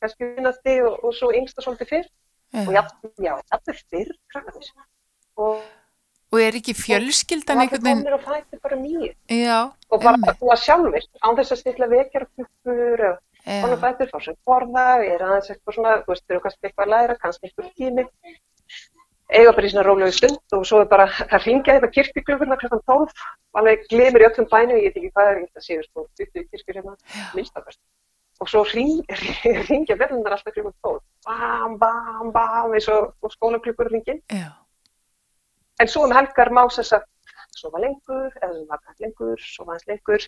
[0.00, 2.08] kannski vinnasti og, og svo yngsta svolítið fyrr
[2.50, 2.64] Já.
[2.76, 4.72] jafn, já, jafnvel fyrr, krakkarnir.
[5.36, 5.60] Og
[6.30, 9.08] Og er ekki fjölskyldan það er einhvern veginn, og fættir bara nýju.
[9.34, 9.56] já,
[9.90, 14.18] og bara að búa sjálfur án þess að stilla vekjarklukkur eða svona já, fættur, fá
[14.22, 17.72] sér borða er aðeins eitthvað svona, þú veist, eru kannski eitthvað að læra kannski eitthvað
[17.80, 18.04] tími
[19.30, 22.84] eiga bara í svona rólegu stund og svo er bara það ringja þetta kirkjuklukkurna klukkan
[22.86, 23.26] 12
[23.58, 26.78] alveg glemir í öllum bænum, ég veit ekki hvað er þetta séu, sko, 20 kirkjur
[26.78, 26.94] hérna
[27.34, 27.80] minnstakast
[28.40, 29.04] og svo ring,
[29.70, 34.50] ringja verðunar alltaf klukkan 12 bam, bam, bam eins og, skólaklukkur ringin já,
[35.80, 37.06] En svo um helgar má þess að
[37.56, 40.26] sofa lengur, eða sem vakna lengur, sofa hans lengur,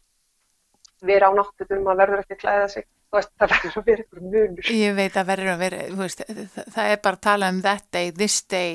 [1.05, 4.23] vera á náttutum, maður verður ekki að klæða sig, veist, það verður að vera ykkur
[4.25, 4.71] munur.
[4.79, 7.87] ég veit að verður að vera, veist, það, það er bara að tala um that
[7.93, 8.73] day, this day,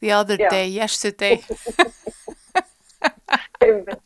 [0.00, 0.48] the other Já.
[0.50, 1.36] day, yesterday.
[3.66, 4.05] Einmitt.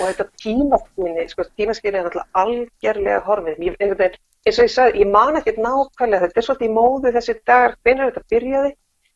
[0.00, 3.58] Og þetta tímaskynni, sko, tímaskynni er náttúrulega algjörlega horfið.
[3.68, 7.12] Ég, einhvern eins og ég sagði, ég man ekkert nákvæmlega, þetta er svolítið í móðu
[7.16, 8.72] þessi dagar, hvenær þetta byrjaði,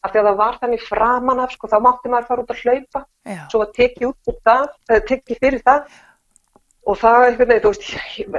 [0.07, 2.61] af því að það var þannig framan af, sko, þá mátti maður fara út að
[2.63, 4.69] hlaupa, Já, svo var tekið út það,
[5.11, 5.97] tekið fyrir það.
[6.87, 7.87] Og það einhvern veginn, þú veist,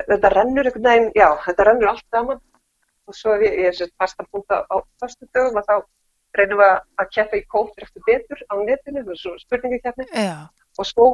[0.08, 2.40] þetta rennur einhvern veginn, já, þetta rennur allt saman.
[3.08, 4.64] Og svo ég, er sér fastan punkt á,
[5.02, 5.76] fastu dögum að þá
[6.38, 10.48] reynum við að- að keppa í kóttir eftir betur á netinu, það svo spurningakefni já,
[10.80, 11.08] og svo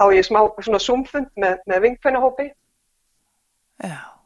[0.00, 2.48] á ég smá svona zoomfund með, með vinkvennahópi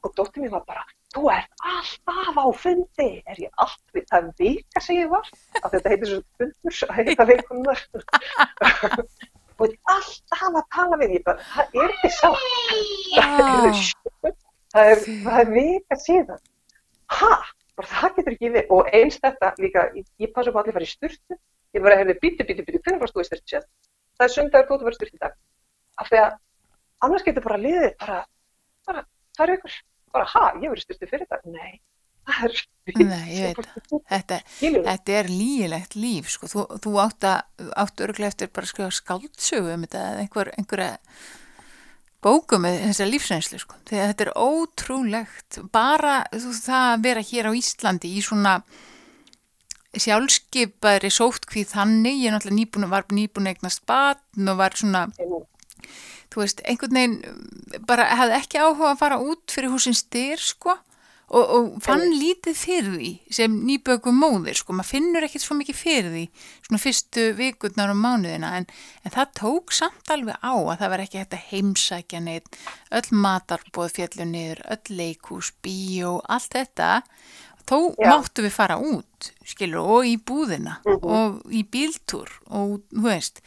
[0.05, 0.83] og dóttir mér var bara,
[1.15, 5.27] þú ert alltaf á fundi, er ég alltaf, það vika sem ég var,
[5.63, 7.81] að þetta heitir svo fundur, að heita vikunnar
[9.57, 12.29] og ég er alltaf að tala við, ég bara, það er ekki sá,
[13.17, 13.73] Ah.
[14.77, 16.41] það er, það er vika síðan,
[17.17, 17.33] ha,
[17.79, 20.75] bara það getur ekki við, og eins þetta líka, ég, ég passa upp á allir
[20.75, 21.39] að fara í styrtu,
[21.77, 23.67] ég bara hefði bítu, bítu, bítu, hvernig varst þú í styrtu sér?
[24.17, 25.35] Það er sundagur góð að vera styrtu í dag,
[26.01, 26.39] af því að
[27.07, 28.23] annars getur bara liðið, bara,
[28.89, 29.05] bara,
[29.37, 29.77] það er ykkur,
[30.17, 31.79] bara, ha, ég verið styrtu fyrir þetta, nei,
[32.27, 34.03] það er, Nei, ég veit.
[34.07, 36.47] Þetta, þetta er lígilegt líf, sko.
[36.51, 40.51] Þú, þú átt, að, átt örglega eftir bara að skrifa skáldsögu um þetta eða einhver,
[40.55, 40.93] einhverja
[42.23, 43.79] bóku með þessa lífsreynslu, sko.
[43.91, 45.59] Þegar þetta er ótrúlegt.
[45.75, 48.55] Bara þú, það að vera hér á Íslandi í svona
[49.97, 55.07] sjálfskeipari sóttkvíð þannig, ég er náttúrulega nýbúin, var nýbúin eignast batn og var svona,
[56.33, 60.77] þú veist, einhvern veginn bara hefði ekki áhuga að fara út fyrir húsin styr, sko,
[61.27, 65.79] og, og fann lítið fyrir því sem nýböku móðir, sko, maður finnur ekkert svo mikið
[65.79, 66.25] fyrir því,
[66.69, 68.69] svona fyrstu vikurnar og mánuðina, en,
[69.03, 72.61] en það tók samt alveg á að það var ekki hægt að heimsækja neitt,
[72.95, 76.93] öll matarbóð fjallu niður, öll leikús, bíó, allt þetta,
[77.67, 78.11] þó Já.
[78.13, 83.43] máttu við fara út, skilur, og í búðina og í bíltúr og, þú veist,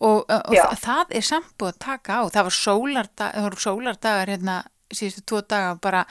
[0.00, 4.58] og, og það, er samt búið að taka á, það voru sólardagar hérna
[4.94, 6.04] síðustu tvo daga bara,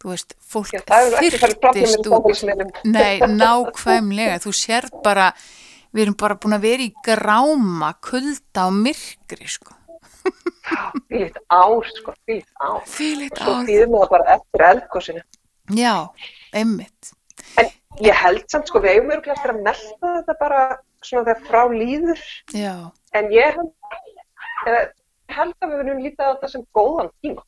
[0.00, 0.92] þú veist, fólk út.
[0.92, 2.72] samfélagsmiðlum.
[2.92, 5.30] Nei, nákvæmlega, þú sér bara,
[5.92, 9.76] við erum bara búin að vera í gráma, kulda og myrkri, sko.
[11.10, 12.80] Fýlitt ár, sko, fýlitt ár.
[12.86, 13.66] Fýlit Svo ár.
[13.66, 15.22] býðum við það bara eftir eldgósinu.
[15.74, 15.94] Já,
[16.54, 17.12] einmitt.
[17.58, 17.68] En
[18.06, 20.62] ég held samt, sko, við eigum örgulega eftir að melda þetta bara
[21.08, 22.26] svona þegar frá líður.
[22.56, 22.74] Já,
[23.12, 23.72] En ég held,
[25.60, 27.42] að við verðum lítið á þetta sem góðan tíma.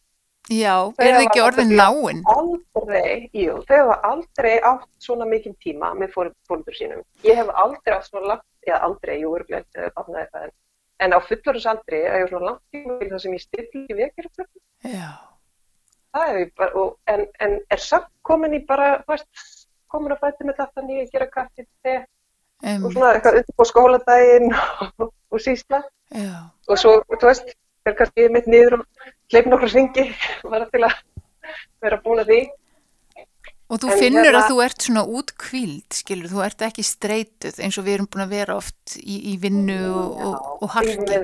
[0.51, 2.21] já, Þau er það ekki orðin náinn?
[2.35, 7.01] Aldrei, jú, þau hafa aldrei átt svona mikinn tíma með fóröldur sínum.
[7.25, 10.55] Ég hef aldrei átt svona langt, eða aldrei, jú, örgulega eftir að bafna eitthvað, en
[11.03, 14.63] en á fullorðsaldri að ég svona langt tíma til það sem ég stilli í vekjaraklukku
[14.95, 15.11] Já,
[16.15, 20.15] það er ég bara, og, en, en er samt komin í bara, þú veist, komin
[20.15, 21.67] að fætti með þetta nýja, gera kaffi,
[22.65, 25.83] te og um, svona eitthvað undir på skóladaginn og, og sísla
[26.15, 26.35] já,
[26.69, 27.55] og svo, þú veist,
[27.85, 28.85] er kannski mitt niður og
[29.33, 30.07] hleyp nokkru ringi
[30.53, 30.95] bara til að
[31.85, 32.43] vera búin að því.
[33.73, 37.61] Og þú En finnur hérna- að þú ert svona útkvíld, skilur, þú ert ekki streytuð
[37.65, 41.21] eins og við erum búin að vera oft í, í vinnu og, og, og harki.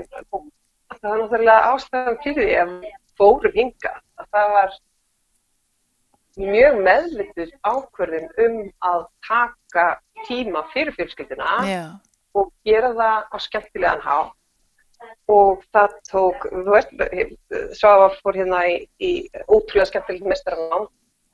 [1.00, 2.72] Það var náttúrulega ástæðan fyrir því að
[3.20, 4.78] fórum hinga að það var
[6.40, 8.58] mjög meðvitið ákvörðin um
[8.90, 9.86] að taka
[10.26, 11.82] tíma fyrir fjölskylduna Já,
[12.36, 14.18] og gera það á skemmtilegan há
[15.32, 16.46] og það tók,
[17.76, 19.12] Svafa fór hérna í, í
[19.48, 20.88] ótrúlega skemmtilegt mestaranám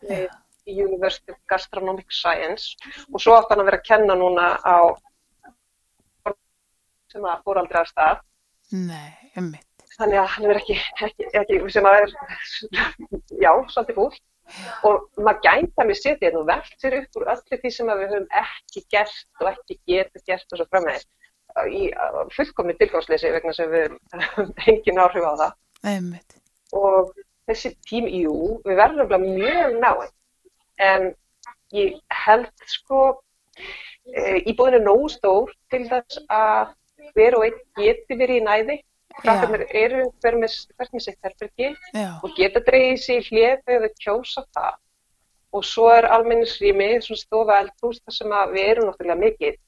[0.06, 0.26] já,
[0.66, 2.76] í University of Gastronomic Science
[3.10, 4.78] og svo átt hann að vera að kenna núna á
[7.12, 8.22] sem að fór aldrei að stað.
[8.74, 9.84] Nei, ummitt.
[9.96, 12.14] þannig að hann er ekki, ekki, ekki sem að er
[13.40, 14.10] já, svolítið fúl
[14.86, 18.02] og maður gæta mér setið hérna og velt sér upp úr öllu því sem að
[18.02, 21.06] við höfum ekki gert og ekki getið gert og svo framvegis.
[21.72, 21.82] Í
[22.36, 25.56] fullkomni tilgangsleysi vegna sem við höfum engin áhrif á það.
[25.86, 26.38] Ummitt.
[26.74, 27.12] og
[27.46, 30.14] þessi tím, jú, við verðum mjög náinn
[30.82, 31.04] en
[31.74, 31.94] ég
[32.24, 33.02] held sko
[34.10, 36.74] e, íbúðin er nógu stór til þess að
[37.14, 38.76] hver og einn geti verið í næði
[39.20, 41.70] krakkarnir eru hver með, með sitt herbergi
[42.22, 44.80] og geta dreigið sér í hlið þau kjósa það.
[45.56, 49.60] Og svo er almennisrými, svona stofa eldhús þar sem við erum náttúrulega mikið.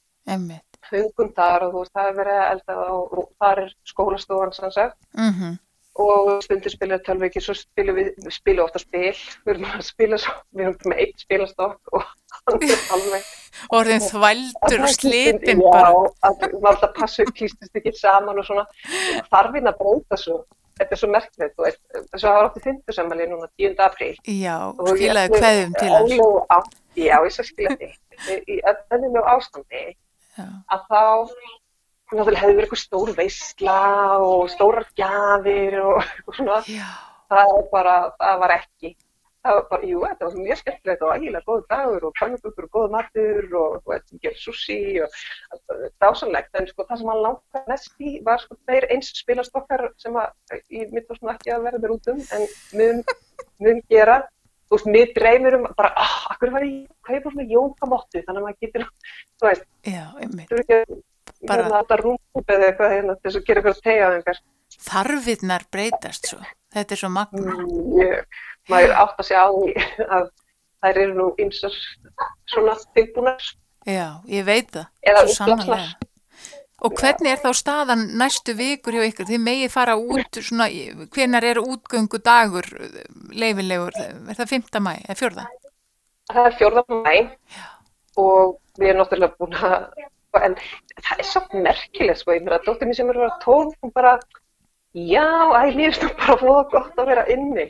[0.88, 4.54] Fengum þar og þú veist það er verið að elda og, og þar er skólastofan
[4.56, 5.00] sem sagt.
[5.16, 5.56] Mm
[5.98, 10.18] og stundir spila tölviki, svo spilum við, við spilum ofta spil, við erum að spila
[10.22, 12.04] svo, við erum með eitt spilastokk og
[12.36, 13.32] hann er alveg
[13.74, 15.90] Orðin þvældur og slipin Já, bara.
[16.28, 18.64] að maður alltaf passa upp klýstist ekki saman og svona,
[19.32, 20.38] þarfinn að breyta svo,
[20.78, 23.78] þetta er svo merkilegt, þú veist, þess að það var átti fyndusamali núna 10.
[23.88, 24.12] apríl.
[24.24, 24.56] Já,
[24.92, 25.90] skilaðu kveðum til
[26.48, 26.62] á-
[26.98, 27.88] Já, ég skal skila því,
[28.48, 29.84] í öllum ástandi,
[30.38, 31.02] Já, að þá
[32.08, 33.74] náttúrulega hefði verið eitthvað stór veisla
[34.24, 36.02] og stórar gjafir og
[36.34, 36.86] svona, já,
[37.28, 38.94] það var bara, það var ekki.
[39.46, 42.72] Það var bara, jú, þetta var mjög skemmtilegt og ægilega góð dagur og pannubukur og
[42.74, 46.50] góð matur og þú veist, við gerum sushi og dásanlegt.
[46.58, 50.58] En sko það sem hann langar mest í var sko þeir eins spilastokkar sem að
[50.74, 52.48] ég mitt var svona ekki að verða mér út um en
[52.80, 53.04] mun,
[53.62, 54.18] mun gera.
[54.68, 58.20] Þú veist, mér dreymir um bara, ah, akkur var ég, hvað ég búið svona jókamottu,
[58.26, 58.84] þannig að maður getur,
[59.38, 60.98] þú veist, já, þú eru ekki að
[61.48, 64.40] Bara- hérna þetta rúmkúp eða eitthvað hérna þess að gera eitthvað tegjaðingar.
[64.88, 66.40] Þarfirnar breytast svo.
[66.74, 67.54] Þetta er svo magna.
[67.64, 69.70] Mjög, maður átt að segja á því
[70.18, 70.28] að
[70.84, 71.78] þær eru nú ymsar
[72.52, 73.48] svona tilbúnar
[73.88, 74.90] Já, ég veit það.
[75.02, 76.08] eða sannarlega.
[76.86, 79.26] Og hvernig er þá staðan næstu vikur hjá ykkur?
[79.26, 80.68] Þið megið fara út svona,
[81.14, 82.68] hvenar er útgöngu dagur
[83.34, 83.96] leifilegur?
[83.98, 84.78] Er það 5.
[84.84, 85.46] mæ eða 4.
[86.28, 87.16] Það er fjórða mæ
[88.20, 89.88] og við erum náttúrulega búin að,
[90.38, 90.54] en
[91.00, 94.14] það er svo merkilegt sko, ég meina, dóttir mér sem er að tólf, hún bara,
[94.94, 95.26] já,
[95.58, 97.66] æ, mér finnst það bara fóða gott að vera inni.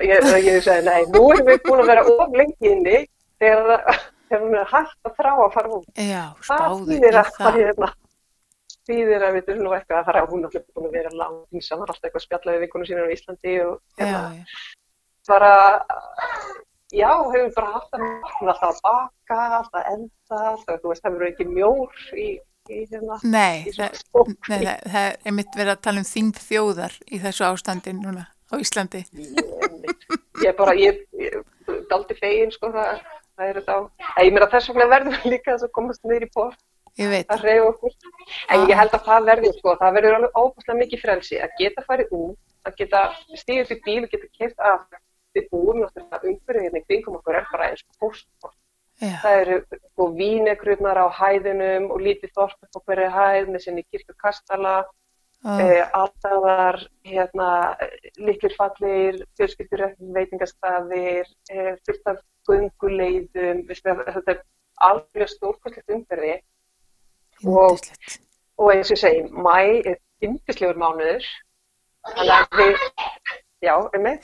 [0.00, 3.00] Ég, ég segi, nei, nú erum við búin að vera of lengi inni
[3.42, 3.98] þegar það,
[4.32, 5.90] við erum hægt að þrá að fara út.
[5.98, 7.58] Já, Það spáðu í það það.
[7.58, 7.90] hérna,
[8.88, 11.68] þýðir að við þurfum nú eitthvað að fara, hún er náttúrulega búin að vera langt,
[11.72, 14.22] var alltaf eitthvað að spjalla við vinkunum sínur á Íslandi og hérna,
[15.28, 15.52] bara,
[16.92, 20.90] já, hefur bara haft að hún er alltaf að baka, alltaf að elda, alltaf, þú
[20.92, 22.26] veist, það verður ekki mjór í,
[22.72, 23.98] í hérna, Nei, í það,
[24.48, 28.26] nei það, það er einmitt verið að tala um þingd þjóðar í þessu ástandi núna
[28.52, 29.02] á Íslandi.
[30.42, 31.38] Ég er bara, ég, ég
[31.90, 33.00] daldi fegin, sko, það,
[33.36, 33.80] það er þetta á,
[34.24, 36.60] ég meira þess vegna verður við líka þess að komast niður í port
[37.00, 37.46] Ég veit að það.
[37.48, 37.92] reyða okkur.
[38.52, 41.84] En ég held að það verður, sko, það verður alveg óbúslega mikið frelsi að geta
[41.86, 43.00] farið út, að geta
[43.40, 44.82] stíðið til bíl og geta keirt af
[45.32, 48.18] við búum náttúrulega umhverfið hérna í kringum okkur er bara eins og.
[49.02, 49.54] Já, Það eru
[49.90, 54.74] sko vínegrurnar á hæðinum og lítið þorp upp á hverju hæð með sinni kirkukastala,
[55.42, 56.78] og, eh, alltaðar,
[57.10, 57.48] hérna,
[58.16, 59.82] liklir fallir, fjölskyldur
[60.14, 64.42] veitingastafir, eh, fullt af gunguleiðum, þetta er
[64.78, 66.38] alveg stórkvæmslegt umhverfi.
[67.46, 67.78] Og,
[68.58, 71.26] og eins og ég segi, mæ er yndislegur mánuður,
[72.06, 72.86] þannig að við,
[73.62, 74.18] já, um mig,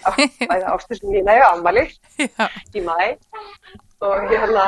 [0.51, 1.84] bæða ástisum mína í afmæli
[2.18, 2.97] Já, í mæ
[4.05, 4.66] og hérna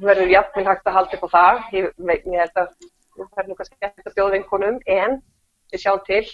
[0.00, 1.62] verður jafnvel hægt að halda upp á það.
[1.76, 2.68] Ég, held að
[3.16, 5.18] það verður kannski ekki að bjóða vinkonum en
[5.72, 6.24] við sjáum til.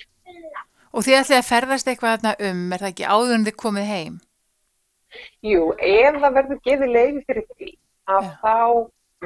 [0.93, 4.19] og þið ætlið að ferðast eitthvað um, er það ekki áður en þið komið heim?
[5.45, 7.71] Jú, ef það verður gefið leiði fyrir því
[8.13, 8.35] að Já.
[8.43, 8.59] þá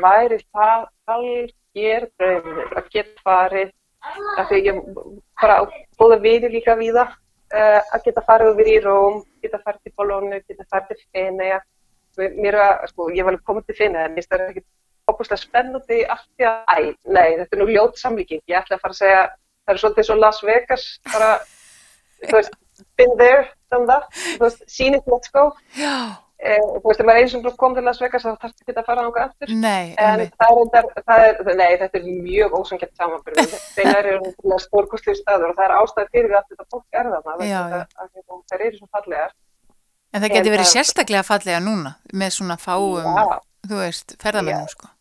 [0.07, 3.73] væri það algjör draumur að geta farið
[4.39, 4.81] af því ég
[5.41, 5.61] bara
[5.99, 7.15] búða vini líka við það
[7.55, 11.61] uh, að geta farið yfir í Róm, geta farið til Bologna, geta farið til Fenea.
[12.16, 14.64] Mér var, sko, ég var alveg komið til Fenea en finnst það ekki
[15.07, 18.42] óbúslega spennandi allt því að, æ, nei, þetta er nú ljót samlíking.
[18.51, 19.24] Ég ætla að fara að segja,
[19.66, 21.32] það er svolítið svo Las Vegas, bara,
[22.24, 22.61] þú veist,
[22.99, 25.51] been there, done that, þú veist, seen it, let's go.
[25.78, 26.26] Já.
[26.37, 28.74] Eh, þú veist, ef maður eins og kom til Las Vegas þá þarf þetta ekki
[28.82, 29.53] að fara ánga aftur.
[29.57, 33.55] Nei, En það er, það er, nei, þetta er mjög ósangett samanbyrð.
[33.76, 37.37] Þeir eru stórkostlið staður og það er ástæði fyrir að þetta fólk er þarna.
[37.49, 39.32] Já, að- að að Þær eru svo fallegar.
[40.12, 43.41] En það geti En verið það- sérstaklega fallega núna með svona fáum, Já.
[43.70, 44.93] þú veist, ferðamennum sko.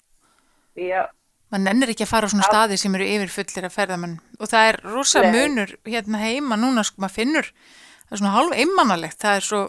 [0.75, 1.11] Því að,
[1.51, 4.69] Man nennir ekki að fara á svona staði sem eru yfirfullir af ferðamenn og það
[4.71, 7.51] er rosa munur hérna heima núna sko, maður finnur,
[8.09, 9.59] það er svona hálf einmannalegt, það er svo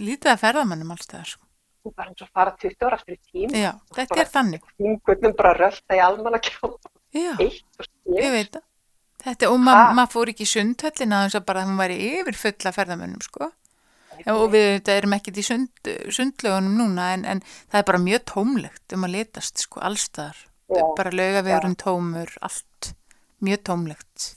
[0.00, 1.44] lítið af ferðamennum alls það sko.
[1.84, 3.52] þú bara eins og fara 20 ára aftur í tím.
[3.54, 4.64] Já, þetta er þannig.
[4.78, 6.90] Þingullum bara rölda í almanna kjópa.
[7.16, 8.64] Já, ég veit það.
[9.18, 12.76] Þetta, og maður ma fór ekki í sundhöllina þess að bara hún væri yfirfull af
[12.76, 13.50] ferðamennum sko.
[14.34, 18.24] og við þetta erum ekkert í sund, sundlögunum núna en, en það er bara mjög
[18.32, 20.40] tómlegt um að litast sko allstaðar
[20.98, 22.92] bara laugavegurinn tómur, allt
[23.44, 24.32] mjög tómlegt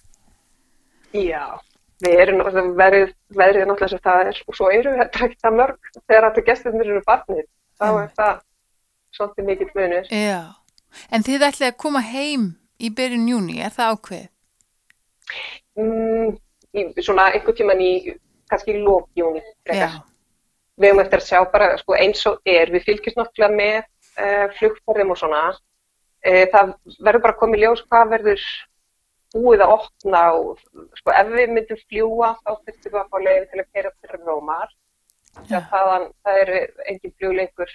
[1.12, 1.58] Já,
[2.02, 5.58] við erum náttúrulega verið, verið náttúrulega sem það er og svo eru þetta ekki það
[5.60, 7.46] mörg þegar allir gestirnir eru barnir.
[7.78, 8.16] Þá er Einmitt.
[8.18, 8.42] það
[9.18, 10.12] svolítið mikill munur.
[10.12, 10.42] Já,
[11.12, 12.48] en þið ætlið að koma heim
[12.82, 14.28] í byrjun júni, er það ákveð?
[15.80, 16.38] Mm,
[16.76, 17.92] í, svona einhvern tíman í
[18.52, 19.44] kannski í lókjúni.
[19.70, 20.02] Já,
[20.82, 24.48] Við höfum eftir að sjá bara sko, eins og er, við fylgjast náttúrulega með uh,
[24.58, 25.42] flugferðum og svona.
[26.26, 26.74] Uh, það
[27.06, 28.46] verður bara í ljós hvað verður
[29.36, 30.60] búið að opna og
[31.00, 34.26] sko, ef við myndum fljúa þá þurftum við að fá leiðin til að kera fyrir
[34.28, 34.74] Rómar.
[35.48, 35.60] Já.
[35.72, 36.58] Þaðan, það eru
[36.92, 37.72] engin flugleikur.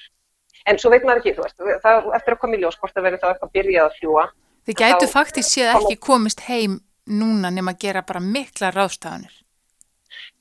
[0.67, 3.07] En svo veit maður ekki, þú veist, það eftir að koma í ljós hvort það
[3.07, 4.25] verður þá eitthvað byrjað að fljúa.
[4.67, 9.35] þið gætu faktisk séð ekki komist heim núna nema að gera bara mikla ráðstafanir.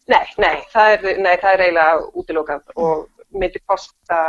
[0.09, 4.20] Nei, nei, það er, nei, það er eiginlega útilokað og myndi kosta,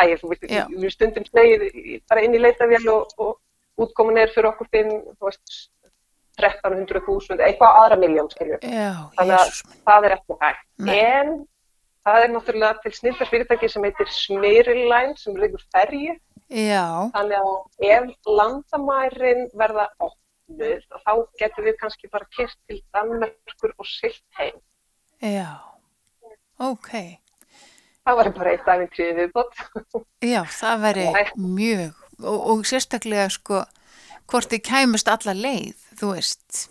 [0.00, 0.62] ægir, þú veist, Já.
[0.70, 3.40] við stundum slegið í- bara inn í leitavél og, og
[3.86, 5.56] útkomin er fyrir okkur fimm, þú veist,
[6.40, 8.62] 1300.000, eitthvað aðra miljón, skiljum.
[9.18, 9.52] Þannig að
[9.88, 10.66] það er ekki hægt.
[10.86, 10.96] Nei.
[11.04, 11.32] En
[12.08, 16.16] það er náttúrulega til snildar fyrirtæki sem heitir Smyriline sem leikur ferju.
[16.50, 23.74] Já, Þannig að ef landamærin verða opnuð, þá getum við kannski bara kert til Danmerkur
[23.78, 24.56] og silt heim.
[25.22, 25.46] já,
[26.58, 26.90] ok.
[28.00, 29.60] Það var bara eitt daginn tríði viðbót.
[30.24, 31.26] Já, það Nei.
[31.36, 31.92] mjög
[32.24, 33.62] og, og sérstaklega sko
[34.30, 36.62] hvort þið kæmust alla leið, þú veist,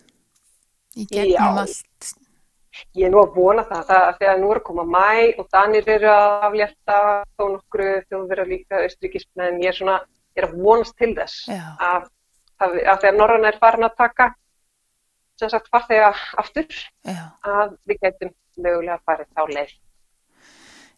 [0.95, 1.63] í gegnum Já.
[1.65, 2.11] allt.
[2.95, 5.89] Ég er nú að vona það, það þegar nú er að koma mæ og Danir
[5.95, 6.99] eru að aflétta
[7.35, 9.59] þó nokkru þjóðverða líka austrikismenn.
[9.63, 9.97] Ég er svona,
[10.37, 12.07] ég er að vonast til þess að,
[12.61, 14.29] að, að þegar Norrann er farin að taka
[15.39, 16.67] sem sagt farþega aftur
[17.07, 17.31] Já.
[17.47, 19.77] að við getum mögulega farið þá leið.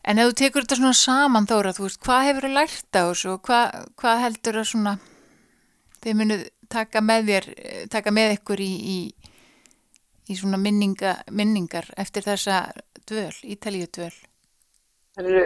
[0.02, 3.04] En ef þú tekur þetta svona saman Þóra, þú veist, hvað hefur þú lært á
[3.06, 4.94] þessu og hvað, hvað heldur að svona
[6.02, 7.48] þið munuð taka með þér,
[7.92, 8.98] taka með ykkur í, í,
[10.32, 12.64] í svona minninga, minningar eftir þessa
[13.08, 14.14] dvöl, Ítalíu dvöl?
[15.16, 15.46] Það eru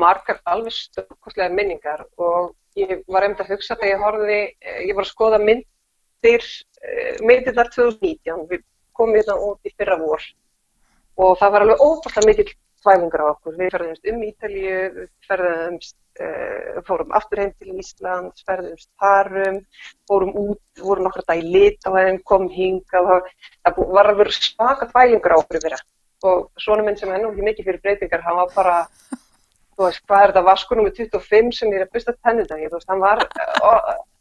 [0.00, 4.96] margar alveg stórkostlega minningar og ég var einmitt að hugsa þegar ég horfði, eh, ég
[4.96, 6.44] var að skoða myndir,
[7.26, 8.64] myndirnar 2019, við
[8.96, 10.22] komum hérna út í fyrra vor
[11.20, 13.56] og það var alveg óbúinlega mikill svæfingar á okkur.
[13.58, 19.60] Við ferðumst um Ítalíu, ferðumst, uh, fórum aftur heim til Íslands, ferðumst þarum,
[20.08, 23.10] fórum út, vorum nokkra dag í lit á þeim, kom hingað
[23.64, 25.80] það var alveg svaka svæfingar á okkur vera.
[26.28, 28.78] Og svona minn sem er nú ekki mikið fyrir breytingar, hann var bara
[29.80, 32.76] þú veist, hvað er þetta, vaskur nummer 25 sem ég er að byrsta tennið þú
[32.76, 33.22] veist, hann var,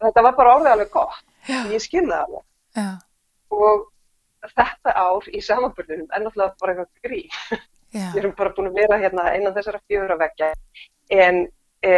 [0.05, 1.59] þetta var bara orðið alveg gott, Já.
[1.73, 2.45] ég skil það alveg.
[2.79, 2.89] Já,
[3.49, 3.87] Og
[4.55, 7.21] þetta ár í samanbörðunum er náttúrulega bara eitthvað grí.
[7.93, 10.51] Já, Við erum bara búin að vera hérna einan þessara fjögur að vekja,
[11.15, 11.41] en
[11.85, 11.93] e,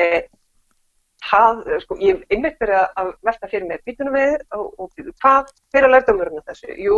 [1.27, 4.89] það, sko, ég hef einmitt verið að- velta fyrir mér býtunum við og, og
[5.23, 6.73] hvað fyrir að lærta um þessu?
[6.87, 6.97] Jú,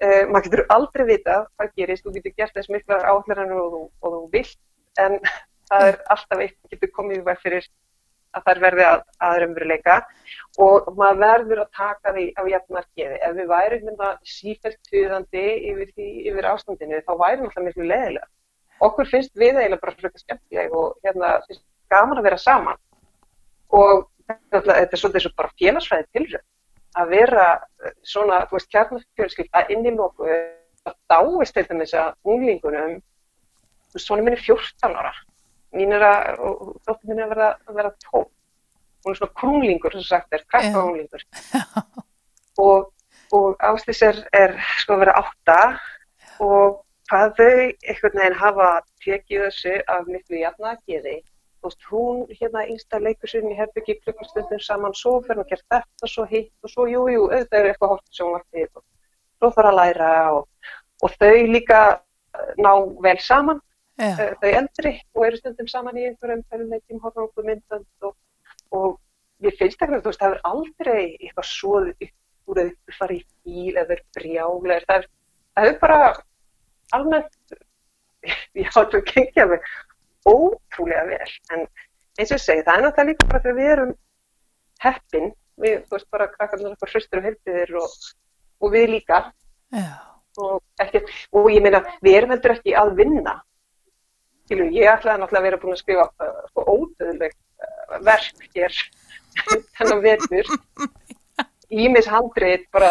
[0.00, 4.16] e, maður getur aldrei vita hvað gerist, þú getur gert þess miklar áhleranur og, og
[4.16, 4.58] þú vilt,
[4.98, 5.20] en
[5.70, 7.68] það er alltaf eitt getur komið veg fyrir
[8.36, 9.96] að þær verði að, að raunveruleika
[10.62, 13.16] og maður verður að taka því á jafnmarkiði.
[13.26, 18.30] Ef við værum hérna sífælt tuðandi yfir, því, yfir ástandinu þá værum alltaf miklu leðilega.
[18.86, 22.80] Okkur finnst við eiginlega bara frekar skemmtileg og hérna finnst gaman að vera saman
[23.76, 26.46] og þetta er svolítið svo bara félagsfræði tilrönd
[27.00, 27.46] að vera
[27.84, 32.96] eh, svona, þú veist, kjarnafjölskylda inn í lóku að dáist til dæmis að unglingunum
[33.94, 35.12] svona minn er 14 ára
[35.76, 38.28] mín er að, og dóttir mín er að vera, að vera tóm
[39.00, 41.22] hún er svona krunglingur sem sagt er, krakka unglingur
[42.60, 42.90] og
[43.32, 45.58] og Ástís er, er sko að vera átta.
[46.42, 48.68] Og hvað þau einhvern veginn hafa
[49.04, 51.16] tekið þessu af miklu jafnagiði.
[51.60, 55.66] Þú veist, hún hérna einsta leikur sinni í herbyggi klukkastundin saman, svo fyrir að gera
[55.74, 58.84] þetta, svo hitt og svo jújú, jú, auðvitað er eitthvað hort sjónvartið og
[59.36, 60.70] svo þarf að læra og,
[61.04, 62.70] og þau líka eh, ná
[63.04, 63.60] vel saman,
[64.00, 68.14] Uh, þau eldri og eru stundum saman í einhverjum fælumleikim, horfum myndand og,
[68.72, 68.94] og
[69.44, 72.96] ég finnst ekki að þú veist, það er aldrei eitthvað svoðið upp úr að þau
[72.96, 75.08] fara í bíl eða verið brjálega, það er,
[75.58, 75.98] það er bara
[76.96, 77.58] almennt,
[78.60, 79.68] ég hálf að gengja mig
[80.28, 83.92] ótrúlega vel, en eins og ég segi, það er náttúrulega líka bara þegar við erum
[84.84, 85.28] heppin,
[85.60, 88.00] við, þú veist, bara krakkarnar okkur hristur og helbiðir og,
[88.60, 89.20] og við líka,
[89.76, 89.86] Já.
[90.40, 91.04] og, ekki,
[91.36, 93.36] og ég meina, við erum heldur ekki að vinna.
[94.50, 98.78] Skilu, ég ætlaði náttúrulega að vera búin að skrifa uh, sko ódöðleg uh, verk hér
[99.78, 100.48] þennan vetur.
[101.70, 102.88] Ímis handrið, bara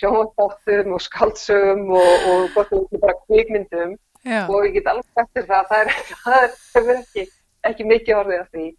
[0.00, 3.92] sjónváttum og skaldsögum og, og gott og bara kvikmyndum
[4.24, 4.46] Já.
[4.46, 5.92] og ég get alveg eftir það, það er,
[6.24, 7.26] það er, það er ekki,
[7.68, 8.70] ekki mikið orðið af því.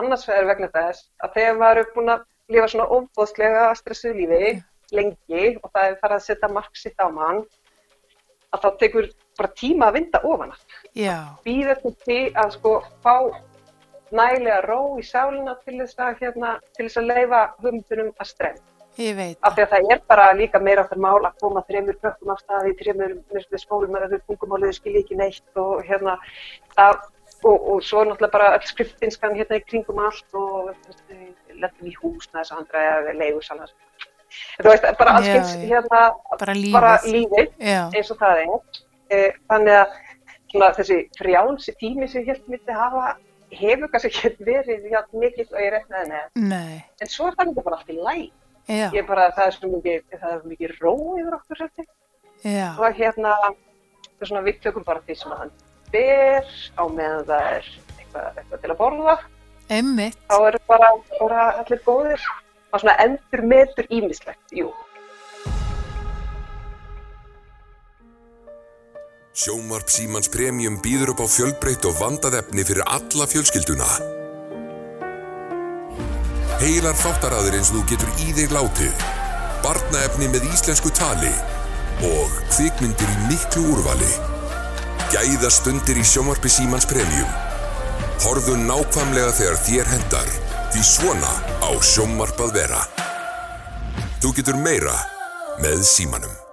[0.00, 2.24] Annars er vegna þess að þegar er búin að
[2.54, 4.54] lifa svona ofbóðslega stressuð lífi
[4.96, 7.44] lengi og það er farið að setja mark sitt á mann,
[8.54, 10.62] að þá tekur bara tíma að vinda ofan að.
[11.46, 12.74] Býða til því að sko
[13.04, 13.16] fá
[14.14, 18.62] nægilega ró í sálina til þess að, hérna, til þess að leifa hugmyndunum að strem.
[19.00, 19.38] Ég veit.
[19.42, 22.44] Af því að það er bara líka meira áttar mál að koma þreymur krökkum af
[22.44, 26.14] staði, þreymur myrstu skólum að þau tungumálið skilji ekki neitt og hérna
[26.76, 27.00] það,
[27.42, 30.70] og, og svo náttúrulega bara öll skriftinskan hérna í kringum allt og
[31.50, 33.74] lendum í hús með þess að andra eða leigusalar.
[34.60, 35.36] Þú veist, bara já.
[35.64, 36.00] hérna,
[36.38, 37.82] Bara bara lífið Já.
[37.94, 38.82] eins og það er.
[39.10, 39.96] Eh, Þannig að
[40.52, 43.16] svona, þessi frjálsi tími sem ég held myndi hafa
[43.54, 46.24] hefur kannski ekki verið jafn mikill og ég reiknaði með.
[46.50, 46.84] Nei.
[47.02, 48.24] En svo er það líka bara allt í læg.
[48.96, 51.86] Ég bara, það er svo mikið, það er mikið ró yfir okkur.
[52.44, 52.68] Já.
[52.80, 55.52] Og hérna, það er svona, við tökum bara því sem að hann
[55.92, 56.48] ber
[56.80, 57.68] á meðan það er
[57.98, 59.16] eitthvað, eitthvað til að borða.
[59.74, 60.18] Emmitt.
[60.28, 60.88] Þá eru bara,
[61.20, 62.24] bara allir góðir.
[62.74, 64.72] Og svona endur metur ímislegt, jú.
[69.34, 73.86] Sjónvarp Símans Premium býður upp á fjölbreytt og vandað efni fyrir alla fjölskylduna.
[76.58, 79.06] Heilar þáttaraður eins og þú getur í þig látið,
[79.62, 81.32] barnaefni með íslensku tali
[82.10, 84.10] og kvikmyndir í miklu úrvali.
[85.14, 87.30] Gæða stundir í sjónvarpi Símans Premium.
[88.24, 90.30] Horðu nákvæmlega þegar þér hendar,
[90.74, 91.30] því svona
[91.62, 92.80] á sjónvarp að vera.
[94.18, 94.96] Þú getur meira
[95.62, 96.43] með Símanum.